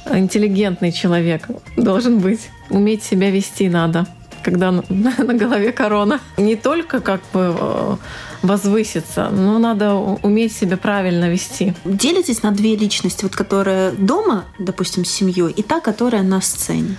интеллигентный 0.05 0.91
человек 0.91 1.47
должен 1.75 2.19
быть. 2.19 2.49
Уметь 2.69 3.03
себя 3.03 3.31
вести 3.31 3.67
надо, 3.67 4.05
когда 4.43 4.71
на, 4.71 4.83
на 4.89 5.33
голове 5.33 5.71
корона. 5.71 6.19
Не 6.37 6.55
только 6.55 6.99
как 7.01 7.21
бы 7.33 7.55
э, 7.57 7.95
возвыситься, 8.41 9.29
но 9.29 9.59
надо 9.59 9.95
уметь 9.95 10.53
себя 10.53 10.77
правильно 10.77 11.29
вести. 11.29 11.73
Делитесь 11.85 12.43
на 12.43 12.51
две 12.51 12.75
личности, 12.75 13.23
вот 13.23 13.35
которая 13.35 13.91
дома, 13.91 14.45
допустим, 14.59 15.05
с 15.05 15.09
семьей, 15.09 15.51
и 15.51 15.61
та, 15.63 15.79
которая 15.79 16.23
на 16.23 16.41
сцене. 16.41 16.97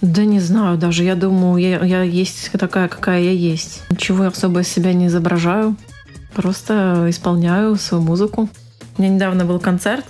Да 0.00 0.24
не 0.24 0.40
знаю 0.40 0.78
даже. 0.78 1.04
Я 1.04 1.14
думаю, 1.14 1.56
я, 1.58 1.84
я 1.84 2.02
есть 2.02 2.50
такая, 2.52 2.88
какая 2.88 3.20
я 3.20 3.32
есть. 3.32 3.82
Ничего 3.90 4.24
особо 4.24 4.60
из 4.60 4.68
себя 4.68 4.94
не 4.94 5.08
изображаю. 5.08 5.76
Просто 6.34 7.06
исполняю 7.08 7.76
свою 7.76 8.02
музыку. 8.02 8.48
У 8.96 9.02
меня 9.02 9.14
недавно 9.14 9.44
был 9.44 9.60
концерт. 9.60 10.06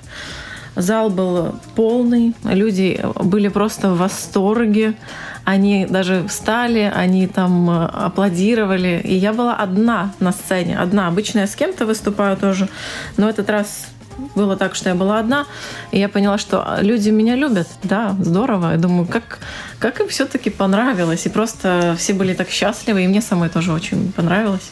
Зал 0.76 1.11
был 1.11 1.57
полный. 1.75 2.35
Люди 2.45 3.00
были 3.16 3.49
просто 3.49 3.90
в 3.92 3.99
восторге. 3.99 4.95
Они 5.44 5.87
даже 5.87 6.26
встали, 6.28 6.92
они 6.94 7.26
там 7.26 7.70
э, 7.70 7.87
аплодировали. 7.87 9.00
И 9.04 9.14
я 9.14 9.32
была 9.32 9.56
одна 9.56 10.12
на 10.20 10.32
сцене. 10.32 10.78
Одна. 10.78 11.09
Обычно 11.09 11.40
я 11.40 11.47
с 11.47 11.54
кем-то 11.54 11.87
выступаю 11.87 12.37
тоже. 12.37 12.68
Но 13.16 13.28
этот 13.28 13.50
раз 13.50 13.87
было 14.35 14.56
так, 14.56 14.75
что 14.75 14.88
я 14.90 14.94
была 14.94 15.18
одна, 15.18 15.47
и 15.92 15.99
я 15.99 16.09
поняла, 16.09 16.38
что 16.38 16.78
люди 16.80 17.11
меня 17.11 17.37
любят. 17.37 17.68
Да, 17.82 18.14
здорово. 18.20 18.73
Я 18.73 18.76
думаю, 18.76 19.06
как, 19.06 19.38
как 19.78 20.00
им 20.00 20.09
все-таки 20.09 20.50
понравилось. 20.50 21.26
И 21.26 21.28
просто 21.28 21.94
все 21.99 22.12
были 22.12 22.35
так 22.35 22.49
счастливы, 22.50 23.04
и 23.04 23.09
мне 23.09 23.20
самой 23.20 23.49
тоже 23.49 23.73
очень 23.73 24.12
понравилось. 24.12 24.70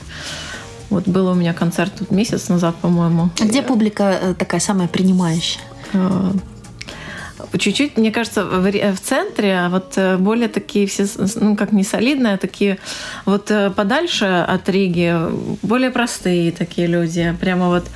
Вот 0.90 1.06
был 1.06 1.28
у 1.28 1.34
меня 1.34 1.52
концерт 1.52 1.92
тут 1.98 2.10
месяц 2.10 2.48
назад, 2.48 2.76
по-моему. 2.76 3.30
А 3.40 3.44
где 3.44 3.62
публика 3.62 4.18
э, 4.20 4.34
такая 4.34 4.60
самая 4.60 4.88
принимающая? 4.88 5.60
Чуть-чуть, 7.59 7.97
мне 7.97 8.11
кажется, 8.11 8.45
в, 8.45 8.71
в 8.71 9.00
центре, 9.00 9.59
а 9.59 9.68
вот 9.68 9.95
э, 9.97 10.16
более 10.16 10.49
такие 10.49 10.87
все, 10.87 11.07
ну, 11.37 11.57
как 11.57 11.73
не 11.73 11.85
солидные, 11.85 12.35
а 12.35 12.38
такие 12.38 12.78
вот 13.25 13.50
э, 13.50 13.71
подальше 13.71 14.25
от 14.25 14.68
Риги, 14.68 15.14
более 15.62 15.90
простые 15.90 16.52
такие 16.52 16.87
люди. 16.87 17.37
Прямо 17.40 17.68
вот 17.68 17.87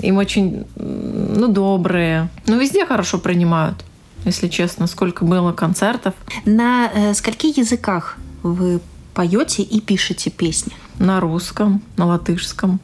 им 0.00 0.16
очень, 0.16 0.64
ну, 0.76 1.48
добрые. 1.48 2.28
Ну, 2.46 2.58
везде 2.58 2.86
хорошо 2.86 3.18
принимают, 3.18 3.84
если 4.24 4.48
честно. 4.48 4.86
Сколько 4.86 5.24
было 5.24 5.52
концертов. 5.52 6.14
На 6.44 6.90
э, 6.92 7.14
скольки 7.14 7.58
языках 7.58 8.16
вы 8.42 8.80
поете 9.14 9.62
и 9.62 9.80
пишете 9.80 10.30
песни? 10.30 10.72
На 10.98 11.20
русском, 11.20 11.82
на 11.96 12.06
латышском, 12.06 12.80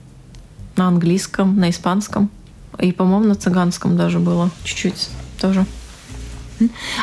на 0.76 0.88
английском, 0.88 1.56
на 1.56 1.70
испанском. 1.70 2.30
И, 2.78 2.92
по-моему, 2.92 3.26
на 3.26 3.34
цыганском 3.34 3.96
даже 3.96 4.18
было 4.18 4.50
чуть-чуть 4.64 5.08
тоже. 5.40 5.64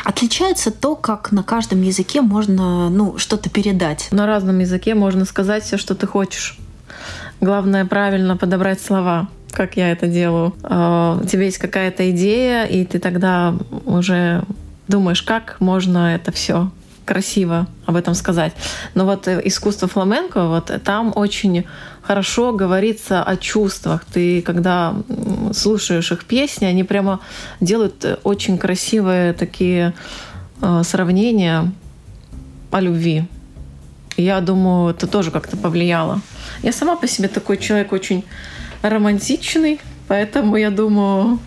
Отличается 0.04 0.70
то, 0.70 0.96
как 0.96 1.32
на 1.32 1.42
каждом 1.42 1.82
языке 1.82 2.20
можно 2.20 2.90
ну, 2.90 3.16
что-то 3.18 3.48
передать. 3.48 4.08
На 4.10 4.26
разном 4.26 4.58
языке 4.58 4.94
можно 4.94 5.24
сказать 5.24 5.64
все, 5.64 5.78
что 5.78 5.94
ты 5.94 6.06
хочешь. 6.06 6.58
Главное 7.40 7.84
правильно 7.84 8.36
подобрать 8.36 8.80
слова 8.80 9.28
как 9.52 9.78
я 9.78 9.90
это 9.90 10.06
делаю. 10.06 10.54
А, 10.62 11.18
у 11.22 11.26
тебя 11.26 11.44
есть 11.44 11.56
какая-то 11.56 12.10
идея, 12.10 12.64
и 12.64 12.84
ты 12.84 12.98
тогда 12.98 13.54
уже 13.86 14.44
думаешь, 14.86 15.22
как 15.22 15.56
можно 15.60 16.14
это 16.14 16.30
все 16.30 16.70
красиво 17.06 17.66
об 17.86 17.96
этом 17.96 18.14
сказать. 18.14 18.52
Но 18.94 19.06
вот 19.06 19.28
э, 19.28 19.40
искусство 19.44 19.88
фламенко, 19.88 20.48
вот 20.48 20.70
там 20.84 21.12
очень 21.14 21.64
хорошо 22.02 22.52
говорится 22.52 23.22
о 23.22 23.36
чувствах. 23.36 24.04
Ты, 24.04 24.42
когда 24.42 24.94
слушаешь 25.52 26.12
их 26.12 26.24
песни, 26.24 26.66
они 26.66 26.84
прямо 26.84 27.20
делают 27.60 28.04
э, 28.04 28.18
очень 28.24 28.58
красивые 28.58 29.32
такие 29.32 29.94
э, 30.60 30.82
сравнения 30.84 31.72
о 32.70 32.80
любви. 32.80 33.24
Я 34.16 34.40
думаю, 34.40 34.90
это 34.90 35.06
тоже 35.06 35.30
как-то 35.30 35.56
повлияло. 35.56 36.20
Я 36.62 36.72
сама 36.72 36.96
по 36.96 37.06
себе 37.06 37.28
такой 37.28 37.58
человек 37.58 37.92
очень 37.92 38.24
романтичный, 38.82 39.80
поэтому 40.08 40.56
я 40.56 40.70
думаю, 40.70 41.38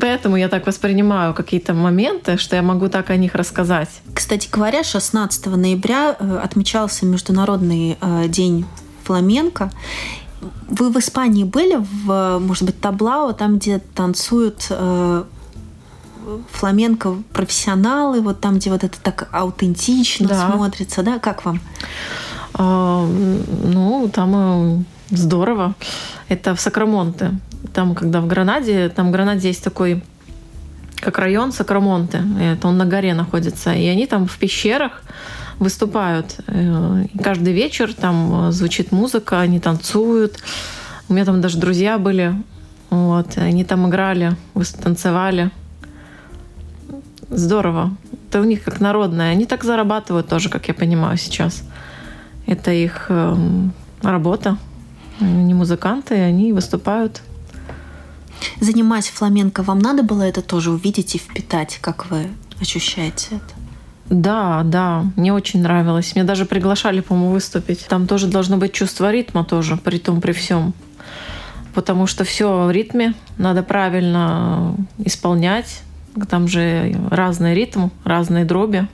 Поэтому 0.00 0.36
я 0.36 0.48
так 0.48 0.66
воспринимаю 0.66 1.34
какие-то 1.34 1.74
моменты, 1.74 2.38
что 2.38 2.56
я 2.56 2.62
могу 2.62 2.88
так 2.88 3.10
о 3.10 3.16
них 3.16 3.34
рассказать. 3.34 3.88
Кстати 4.14 4.48
говоря, 4.50 4.82
16 4.82 5.46
ноября 5.46 6.16
э, 6.18 6.40
отмечался 6.42 7.06
Международный 7.06 7.98
э, 8.00 8.28
день 8.28 8.64
фламенко. 9.04 9.70
Вы 10.68 10.90
в 10.90 10.98
Испании 10.98 11.44
были, 11.44 11.76
в, 11.76 12.38
может 12.38 12.64
быть, 12.64 12.80
Таблао, 12.80 13.32
там, 13.32 13.58
где 13.58 13.78
танцуют 13.78 14.66
э, 14.70 15.24
фламенко 16.52 17.16
профессионалы, 17.32 18.20
вот 18.20 18.40
там, 18.40 18.56
где 18.56 18.70
вот 18.70 18.84
это 18.84 18.98
так 19.00 19.28
аутентично 19.32 20.28
да. 20.28 20.50
смотрится, 20.50 21.02
да? 21.02 21.18
Как 21.18 21.44
вам? 21.44 21.60
А, 22.54 23.06
ну, 23.06 24.10
там 24.12 24.86
Здорово. 25.10 25.74
Это 26.28 26.54
в 26.54 26.60
Сакрамонте. 26.60 27.32
Там, 27.74 27.94
когда 27.94 28.20
в 28.20 28.26
Гранаде, 28.26 28.88
там 28.88 29.08
в 29.08 29.10
Гранаде 29.10 29.48
есть 29.48 29.64
такой 29.64 30.02
как 31.00 31.18
район 31.18 31.52
Сакрамонте. 31.52 32.22
Это 32.40 32.68
он 32.68 32.78
на 32.78 32.86
горе 32.86 33.14
находится. 33.14 33.74
И 33.74 33.86
они 33.86 34.06
там 34.06 34.26
в 34.26 34.38
пещерах 34.38 35.02
выступают. 35.58 36.36
Э, 36.46 37.04
и 37.12 37.18
каждый 37.18 37.52
вечер 37.52 37.92
там 37.92 38.50
звучит 38.52 38.92
музыка, 38.92 39.40
они 39.40 39.60
танцуют. 39.60 40.38
У 41.08 41.12
меня 41.12 41.24
там 41.24 41.40
даже 41.40 41.58
друзья 41.58 41.98
были. 41.98 42.34
Вот. 42.90 43.36
Они 43.36 43.64
там 43.64 43.88
играли, 43.88 44.36
танцевали. 44.82 45.50
Здорово. 47.28 47.96
Это 48.28 48.40
у 48.40 48.44
них 48.44 48.62
как 48.62 48.80
народное. 48.80 49.32
Они 49.32 49.46
так 49.46 49.64
зарабатывают 49.64 50.28
тоже, 50.28 50.48
как 50.48 50.68
я 50.68 50.74
понимаю 50.74 51.18
сейчас. 51.18 51.64
Это 52.46 52.70
их 52.70 53.06
эм, 53.08 53.72
работа. 54.02 54.58
Они 55.20 55.54
музыканты, 55.54 56.14
они 56.14 56.52
выступают. 56.52 57.22
Занимаясь 58.60 59.08
фламенко, 59.08 59.62
вам 59.62 59.78
надо 59.78 60.02
было 60.02 60.22
это 60.22 60.42
тоже 60.42 60.70
увидеть 60.70 61.14
и 61.14 61.18
впитать? 61.18 61.78
Как 61.80 62.10
вы 62.10 62.28
ощущаете 62.60 63.36
это? 63.36 63.54
Да, 64.10 64.62
да, 64.64 65.04
мне 65.16 65.32
очень 65.32 65.62
нравилось. 65.62 66.14
Меня 66.14 66.24
даже 66.26 66.44
приглашали, 66.44 67.00
по-моему, 67.00 67.32
выступить. 67.32 67.86
Там 67.86 68.06
тоже 68.06 68.26
должно 68.26 68.58
быть 68.58 68.72
чувство 68.72 69.10
ритма 69.10 69.44
тоже, 69.44 69.76
при 69.76 69.98
том, 69.98 70.20
при 70.20 70.32
всем. 70.32 70.74
Потому 71.74 72.06
что 72.06 72.24
все 72.24 72.66
в 72.66 72.70
ритме, 72.70 73.14
надо 73.38 73.62
правильно 73.62 74.76
исполнять. 74.98 75.82
Там 76.28 76.46
же 76.46 76.96
разный 77.10 77.54
ритм, 77.54 77.88
разные 78.04 78.44
дроби. 78.44 78.86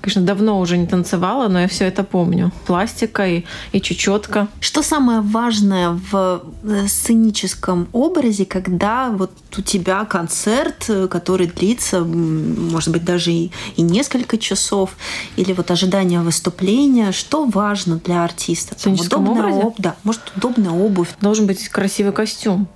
Конечно, 0.00 0.22
давно 0.22 0.60
уже 0.60 0.78
не 0.78 0.86
танцевала, 0.86 1.48
но 1.48 1.60
я 1.60 1.68
все 1.68 1.84
это 1.86 2.04
помню. 2.04 2.52
Пластика 2.66 3.26
и, 3.26 3.44
и 3.72 3.80
чечетка. 3.80 4.46
Что 4.60 4.82
самое 4.82 5.20
важное 5.20 5.98
в 6.10 6.42
э, 6.62 6.86
сценическом 6.86 7.88
образе, 7.92 8.46
когда 8.46 9.10
вот 9.10 9.32
у 9.56 9.60
тебя 9.60 10.04
концерт, 10.04 10.84
э, 10.88 11.08
который 11.08 11.48
длится, 11.48 12.00
может 12.04 12.92
быть, 12.92 13.04
даже 13.04 13.32
и, 13.32 13.50
и 13.76 13.82
несколько 13.82 14.38
часов, 14.38 14.96
или 15.36 15.52
вот 15.52 15.70
ожидание 15.72 16.20
выступления, 16.20 17.10
что 17.10 17.44
важно 17.44 17.96
для 17.96 18.22
артиста? 18.22 18.76
В 18.76 18.80
сценическом 18.80 19.24
удобная 19.24 19.46
образе? 19.46 19.66
Об... 19.66 19.74
Да, 19.78 19.96
может, 20.04 20.32
удобная 20.36 20.72
обувь. 20.72 21.08
Должен 21.20 21.46
быть 21.46 21.68
красивый 21.68 22.12
костюм 22.12 22.68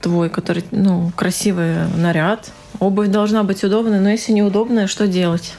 твой, 0.00 0.28
который, 0.28 0.64
ну, 0.70 1.12
красивый 1.16 1.88
наряд. 1.96 2.50
Обувь 2.78 3.08
должна 3.08 3.42
быть 3.42 3.64
удобная, 3.64 4.00
но 4.00 4.10
если 4.10 4.32
неудобная, 4.32 4.86
что 4.86 5.06
делать? 5.06 5.54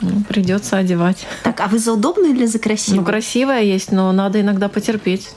Ну, 0.00 0.22
придется 0.28 0.76
одевать. 0.76 1.26
Так, 1.42 1.60
а 1.60 1.66
вы 1.66 1.78
за 1.78 1.92
удобную 1.92 2.34
или 2.34 2.46
за 2.46 2.58
красивую? 2.58 3.00
Ну, 3.00 3.06
красивая 3.06 3.62
есть, 3.62 3.90
но 3.90 4.12
надо 4.12 4.40
иногда 4.40 4.68
потерпеть. 4.68 5.30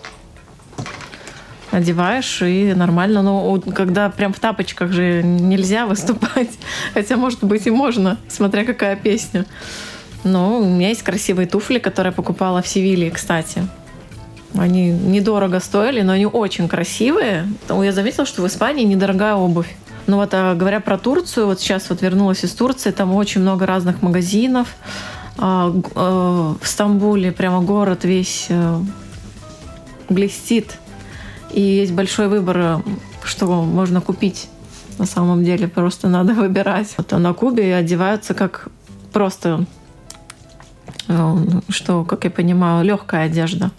Одеваешь 1.72 2.42
и 2.42 2.74
нормально. 2.74 3.22
Но 3.22 3.60
когда 3.74 4.10
прям 4.10 4.34
в 4.34 4.40
тапочках 4.40 4.92
же 4.92 5.24
нельзя 5.24 5.86
выступать. 5.88 6.52
Хотя, 6.94 7.18
может 7.18 7.44
быть, 7.44 7.66
и 7.66 7.72
можно, 7.72 8.18
смотря 8.28 8.66
какая 8.66 8.96
песня. 8.96 9.46
Но 10.24 10.60
у 10.60 10.66
меня 10.66 10.90
есть 10.90 11.02
красивые 11.02 11.48
туфли, 11.48 11.80
которые 11.80 12.12
я 12.12 12.16
покупала 12.16 12.62
в 12.62 12.68
Севиле, 12.68 13.10
кстати. 13.10 13.68
Они 14.54 14.92
недорого 14.92 15.60
стоили, 15.60 16.02
но 16.02 16.12
они 16.12 16.26
очень 16.26 16.68
красивые. 16.68 17.48
Я 17.70 17.92
заметила, 17.94 18.26
что 18.26 18.42
в 18.42 18.48
Испании 18.48 18.84
недорогая 18.84 19.36
обувь. 19.36 19.74
Ну 20.12 20.18
вот, 20.18 20.34
а 20.34 20.56
говоря 20.56 20.82
про 20.82 20.98
Турцию, 20.98 21.46
вот 21.46 21.62
сейчас 21.62 21.90
вот 21.90 22.02
вернулась 22.02 22.44
из 22.44 22.52
Турции, 22.52 22.92
там 22.92 23.16
очень 23.16 23.40
много 23.40 23.66
разных 23.66 24.02
магазинов. 24.02 24.76
А, 25.38 25.74
а, 25.96 26.56
в 26.62 26.68
Стамбуле 26.68 27.32
прямо 27.32 27.62
город 27.62 28.04
весь 28.04 28.48
э, 28.50 28.82
блестит 30.10 30.78
И 31.54 31.62
есть 31.62 31.94
большой 31.94 32.28
выбор, 32.28 32.84
что 33.24 33.64
можно 33.64 34.02
купить. 34.02 34.50
На 34.98 35.06
самом 35.06 35.46
деле 35.46 35.70
просто 35.70 36.10
надо 36.10 36.34
выбирать. 36.44 36.94
Вот, 36.98 37.14
а 37.14 37.18
на 37.18 37.34
Кубе 37.34 37.74
одеваются 37.74 38.34
как 38.34 38.68
просто, 39.14 39.64
э, 41.08 41.38
что, 41.70 42.04
как 42.04 42.26
я 42.26 42.32
понимаю, 42.32 42.84
легкая 42.84 43.28
одежда. 43.28 43.72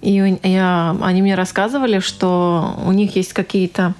И 0.00 0.38
я, 0.42 0.96
они 1.02 1.20
мне 1.20 1.34
рассказывали, 1.34 1.98
что 1.98 2.80
у 2.86 2.92
них 2.92 3.14
есть 3.14 3.34
какие-то 3.34 3.94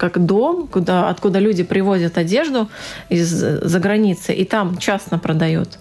как 0.00 0.24
дом, 0.24 0.66
куда, 0.66 1.10
откуда 1.10 1.38
люди 1.38 1.62
привозят 1.62 2.16
одежду 2.16 2.68
из-за 3.10 3.78
границы, 3.78 4.32
и 4.32 4.46
там 4.46 4.78
частно 4.78 5.18
продают. 5.18 5.78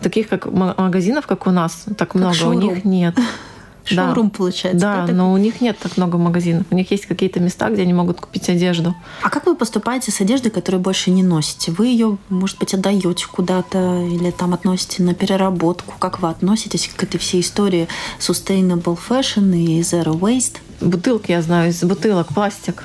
Таких 0.00 0.28
как 0.28 0.46
магазинов, 0.46 1.26
как 1.26 1.46
у 1.46 1.50
нас, 1.50 1.84
так 1.98 2.08
как 2.08 2.14
много 2.14 2.34
шоурум. 2.34 2.56
у 2.56 2.62
них 2.62 2.84
нет. 2.86 3.14
Шоурум 3.84 4.28
да. 4.28 4.36
получается. 4.36 4.80
Да, 4.80 5.06
да 5.06 5.12
но 5.12 5.32
у 5.32 5.36
них 5.36 5.60
нет 5.60 5.76
так 5.78 5.98
много 5.98 6.16
магазинов. 6.16 6.64
У 6.70 6.74
них 6.74 6.90
есть 6.90 7.04
какие-то 7.04 7.38
места, 7.40 7.68
где 7.68 7.82
они 7.82 7.92
могут 7.92 8.20
купить 8.20 8.48
одежду. 8.48 8.94
А 9.22 9.28
как 9.28 9.44
вы 9.44 9.54
поступаете 9.54 10.10
с 10.10 10.20
одеждой, 10.22 10.50
которую 10.50 10.80
больше 10.80 11.10
не 11.10 11.22
носите? 11.22 11.70
Вы 11.70 11.88
ее, 11.88 12.16
может 12.30 12.58
быть, 12.58 12.72
отдаете 12.72 13.26
куда-то 13.30 14.06
или 14.06 14.30
там 14.30 14.54
относите 14.54 15.02
на 15.02 15.12
переработку? 15.12 15.94
Как 15.98 16.20
вы 16.20 16.30
относитесь 16.30 16.90
к 16.96 17.02
этой 17.02 17.18
всей 17.18 17.42
истории 17.42 17.88
sustainable 18.20 18.98
fashion 19.08 19.54
и 19.54 19.80
zero 19.80 20.18
waste? 20.18 20.58
Бутылки, 20.80 21.30
я 21.30 21.42
знаю, 21.42 21.70
из 21.70 21.82
бутылок 21.84 22.28
пластик 22.28 22.84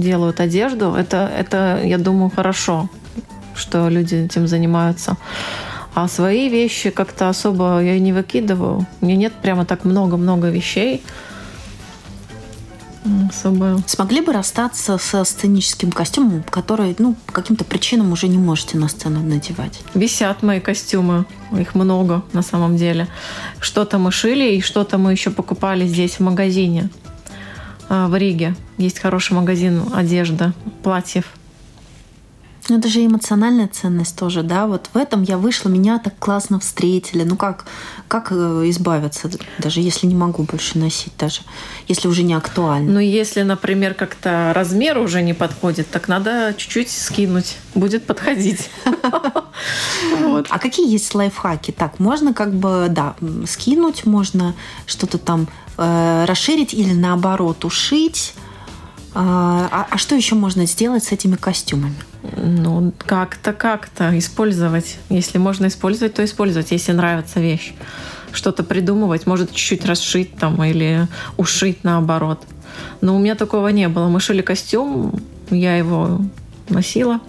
делают 0.00 0.40
одежду. 0.40 0.94
Это, 0.94 1.30
это, 1.38 1.80
я 1.84 1.98
думаю, 1.98 2.30
хорошо, 2.34 2.88
что 3.54 3.88
люди 3.88 4.16
этим 4.16 4.46
занимаются. 4.46 5.16
А 5.94 6.08
свои 6.08 6.48
вещи 6.48 6.90
как-то 6.90 7.28
особо 7.28 7.80
я 7.82 7.98
не 7.98 8.12
выкидываю. 8.12 8.86
У 9.00 9.06
меня 9.06 9.16
нет 9.16 9.32
прямо 9.40 9.64
так 9.64 9.84
много-много 9.84 10.48
вещей. 10.48 11.02
Особо. 13.28 13.82
Смогли 13.86 14.22
бы 14.22 14.32
расстаться 14.32 14.96
со 14.98 15.24
сценическим 15.24 15.92
костюмом, 15.92 16.42
который, 16.42 16.96
ну, 16.98 17.14
по 17.26 17.32
каким-то 17.32 17.64
причинам 17.64 18.12
уже 18.12 18.28
не 18.28 18.38
можете 18.38 18.78
на 18.78 18.88
сцену 18.88 19.20
надевать? 19.20 19.82
Висят 19.94 20.42
мои 20.42 20.58
костюмы. 20.58 21.26
Их 21.52 21.74
много 21.74 22.22
на 22.32 22.42
самом 22.42 22.76
деле. 22.76 23.06
Что-то 23.60 23.98
мы 23.98 24.10
шили, 24.10 24.56
и 24.56 24.60
что-то 24.62 24.98
мы 24.98 25.12
еще 25.12 25.30
покупали 25.30 25.86
здесь 25.86 26.14
в 26.14 26.20
магазине 26.20 26.88
в 27.88 28.16
Риге. 28.16 28.54
Есть 28.78 28.98
хороший 28.98 29.34
магазин 29.34 29.82
одежды, 29.94 30.52
платьев. 30.82 31.26
Ну, 32.68 32.78
это 32.78 32.88
же 32.88 33.04
эмоциональная 33.04 33.68
ценность 33.68 34.16
тоже, 34.16 34.42
да? 34.42 34.66
Вот 34.66 34.88
в 34.94 34.96
этом 34.96 35.22
я 35.22 35.36
вышла, 35.36 35.68
меня 35.68 35.98
так 35.98 36.18
классно 36.18 36.58
встретили. 36.58 37.22
Ну 37.22 37.36
как, 37.36 37.66
как 38.08 38.28
э, 38.30 38.34
избавиться, 38.70 39.30
даже 39.58 39.80
если 39.80 40.06
не 40.06 40.14
могу 40.14 40.44
больше 40.44 40.78
носить, 40.78 41.12
даже 41.18 41.42
если 41.88 42.08
уже 42.08 42.22
не 42.22 42.32
актуально? 42.32 42.92
Ну, 42.92 43.00
если, 43.00 43.42
например, 43.42 43.92
как-то 43.92 44.52
размер 44.54 44.96
уже 44.96 45.20
не 45.20 45.34
подходит, 45.34 45.90
так 45.90 46.08
надо 46.08 46.54
чуть-чуть 46.56 46.90
скинуть. 46.90 47.58
Будет 47.74 48.06
подходить. 48.06 48.70
А 49.02 50.58
какие 50.58 50.90
есть 50.90 51.14
лайфхаки? 51.14 51.70
Так, 51.70 52.00
можно 52.00 52.32
как 52.32 52.54
бы, 52.54 52.86
да, 52.88 53.14
скинуть, 53.46 54.06
можно 54.06 54.54
что-то 54.86 55.18
там 55.18 55.48
расширить 55.76 56.74
или 56.74 56.92
наоборот 56.92 57.64
ушить. 57.64 58.34
А, 59.14 59.68
а, 59.70 59.86
а 59.90 59.98
что 59.98 60.16
еще 60.16 60.34
можно 60.34 60.66
сделать 60.66 61.04
с 61.04 61.12
этими 61.12 61.36
костюмами? 61.36 61.94
Ну, 62.36 62.92
как-то, 62.98 63.52
как-то 63.52 64.16
использовать. 64.18 64.98
Если 65.08 65.38
можно 65.38 65.66
использовать, 65.66 66.14
то 66.14 66.24
использовать, 66.24 66.72
если 66.72 66.92
нравится 66.92 67.40
вещь. 67.40 67.74
Что-то 68.32 68.64
придумывать, 68.64 69.26
может 69.26 69.52
чуть-чуть 69.52 69.84
расшить 69.84 70.36
там 70.36 70.62
или 70.64 71.06
ушить 71.36 71.84
наоборот. 71.84 72.42
Но 73.00 73.14
у 73.14 73.18
меня 73.20 73.36
такого 73.36 73.68
не 73.68 73.88
было. 73.88 74.08
Мы 74.08 74.18
шили 74.18 74.42
костюм, 74.42 75.20
я 75.50 75.76
его 75.76 76.20
носила. 76.68 77.20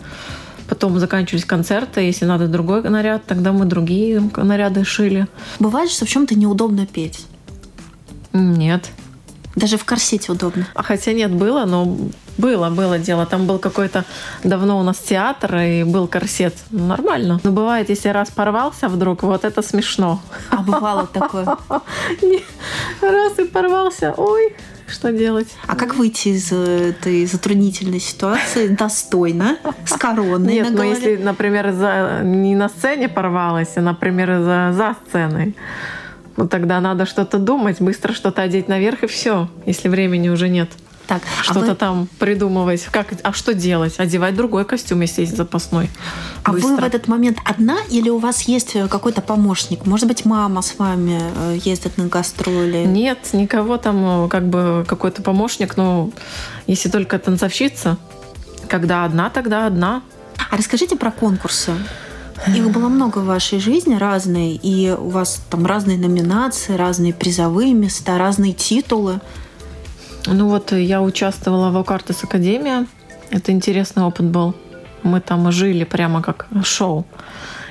Потом 0.68 0.98
заканчивались 0.98 1.46
концерты. 1.46 2.02
Если 2.02 2.26
надо 2.26 2.48
другой 2.48 2.82
наряд, 2.90 3.26
тогда 3.26 3.52
мы 3.52 3.66
другие 3.66 4.28
наряды 4.36 4.84
шили. 4.84 5.28
Бывает, 5.60 5.92
что 5.92 6.06
в 6.06 6.10
чем-то 6.10 6.34
неудобно 6.34 6.88
петь? 6.88 7.28
Нет. 8.36 8.90
Даже 9.56 9.78
в 9.78 9.86
корсете 9.86 10.34
удобно. 10.34 10.68
А 10.74 10.84
хотя 10.84 11.14
нет, 11.14 11.32
было, 11.32 11.64
но 11.64 11.98
было, 12.38 12.70
было 12.70 13.00
дело. 13.00 13.26
Там 13.26 13.48
был 13.48 13.60
какой-то 13.60 14.04
давно 14.44 14.78
у 14.78 14.84
нас 14.84 14.98
театр, 14.98 15.56
и 15.56 15.84
был 15.84 16.08
корсет. 16.08 16.54
Ну, 16.72 16.88
нормально. 16.88 17.40
Но 17.44 17.52
бывает, 17.52 17.90
если 17.90 18.10
раз 18.10 18.30
порвался 18.30 18.90
вдруг, 18.90 19.24
вот 19.24 19.46
это 19.46 19.62
смешно. 19.62 20.22
А 20.50 20.58
бывало 20.58 21.08
такое? 21.08 21.46
Раз 23.02 23.40
и 23.40 23.46
порвался. 23.46 24.14
Ой, 24.18 24.54
что 24.88 25.14
делать? 25.14 25.48
А 25.66 25.76
как 25.78 25.96
выйти 25.96 26.30
из 26.30 26.52
этой 26.52 27.26
затруднительной 27.26 28.02
ситуации 28.02 28.68
достойно, 28.68 29.58
с 29.86 29.94
короной 29.94 30.54
Нет, 30.54 30.72
но 30.72 30.84
если, 30.84 31.16
например, 31.16 31.72
за, 31.72 32.20
не 32.24 32.56
на 32.56 32.68
сцене 32.68 33.08
порвалась, 33.08 33.78
а, 33.78 33.82
например, 33.82 34.44
за, 34.44 34.74
за 34.74 34.96
сценой, 35.08 35.56
ну 36.38 36.48
тогда 36.48 36.80
надо 36.80 37.06
что-то 37.06 37.38
думать, 37.40 37.82
быстро 37.82 38.14
что-то 38.14 38.42
одеть 38.42 38.68
наверх 38.68 39.04
и 39.04 39.08
все, 39.08 39.50
если 39.66 39.90
времени 39.90 40.30
уже 40.30 40.50
нет. 40.50 40.70
Так, 41.08 41.22
а 41.40 41.44
что-то 41.44 41.60
а 41.60 41.70
вы... 41.70 41.76
там 41.76 42.10
придумывать. 42.20 42.88
Как, 42.92 43.08
а 43.22 43.32
что 43.32 43.54
делать? 43.54 44.00
Одевать 44.00 44.36
другой 44.36 44.66
костюм, 44.66 45.02
если 45.02 45.22
есть 45.22 45.38
запасной. 45.38 45.90
А 46.44 46.52
Быстро. 46.52 46.70
вы 46.70 46.78
в 46.78 46.84
этот 46.84 47.08
момент 47.08 47.38
одна 47.46 47.78
или 47.90 48.10
у 48.10 48.18
вас 48.18 48.44
есть 48.44 48.76
э, 48.76 48.88
какой-то 48.88 49.22
помощник? 49.22 49.86
Может 49.86 50.08
быть, 50.08 50.26
мама 50.26 50.62
с 50.62 50.78
вами 50.80 51.22
э, 51.22 51.60
ездит 51.64 51.98
на 51.98 52.08
гастроли? 52.08 52.86
Нет, 52.86 53.20
никого 53.34 53.78
там, 53.78 54.26
э, 54.26 54.30
как 54.30 54.48
бы 54.48 54.84
какой-то 54.88 55.22
помощник. 55.22 55.78
Ну, 55.78 56.12
если 56.66 56.90
только 56.90 57.20
танцовщица, 57.20 57.98
когда 58.68 59.06
одна, 59.06 59.30
тогда 59.30 59.68
одна. 59.68 60.02
А 60.50 60.58
расскажите 60.58 60.96
про 60.96 61.12
конкурсы. 61.12 61.74
Их 62.54 62.70
было 62.72 62.90
много 62.90 63.20
в 63.20 63.26
вашей 63.26 63.60
жизни, 63.60 63.96
разные, 63.96 64.56
и 64.56 64.92
у 64.92 65.10
вас 65.10 65.42
там 65.50 65.66
разные 65.66 65.98
номинации, 65.98 66.76
разные 66.76 67.14
призовые 67.14 67.74
места, 67.74 68.18
разные 68.18 68.54
титулы. 68.54 69.20
Ну 70.28 70.50
вот 70.50 70.72
я 70.72 71.02
участвовала 71.02 71.72
в 71.72 71.78
Окартес 71.78 72.24
Академия. 72.24 72.88
Это 73.32 73.52
интересный 73.52 74.04
опыт 74.04 74.26
был. 74.26 74.54
Мы 75.04 75.22
там 75.22 75.52
жили 75.52 75.84
прямо 75.84 76.22
как 76.22 76.48
шоу. 76.64 77.06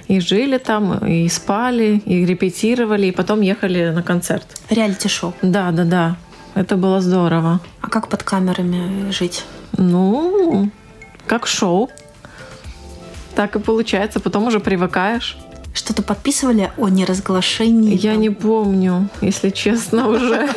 И 0.08 0.20
жили 0.20 0.58
там, 0.58 0.98
и 0.98 1.28
спали, 1.28 2.02
и 2.04 2.26
репетировали, 2.26 3.06
и 3.06 3.10
потом 3.10 3.40
ехали 3.40 3.90
на 3.90 4.02
концерт. 4.02 4.44
Реалити-шоу? 4.70 5.32
Да, 5.42 5.70
да, 5.70 5.84
да. 5.84 6.16
Это 6.54 6.76
было 6.76 7.00
здорово. 7.00 7.60
А 7.80 7.88
как 7.88 8.08
под 8.08 8.22
камерами 8.22 9.10
жить? 9.10 9.44
Ну, 9.76 10.70
как 11.26 11.46
шоу. 11.46 11.90
Так 13.34 13.56
и 13.56 13.58
получается, 13.58 14.20
потом 14.20 14.46
уже 14.46 14.60
привыкаешь. 14.60 15.36
Что-то 15.74 16.02
подписывали 16.02 16.70
о 16.76 16.88
неразглашении? 16.88 17.96
Я 17.96 18.14
не 18.14 18.30
помню, 18.30 19.08
если 19.20 19.50
честно, 19.50 20.08
уже. 20.08 20.48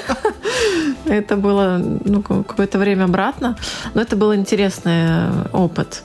Это 1.06 1.38
было 1.38 1.82
ну, 2.06 2.22
какое-то 2.22 2.78
время 2.78 3.06
обратно, 3.06 3.58
но 3.94 4.02
это 4.02 4.16
был 4.16 4.36
интересный 4.36 5.50
опыт. 5.54 6.04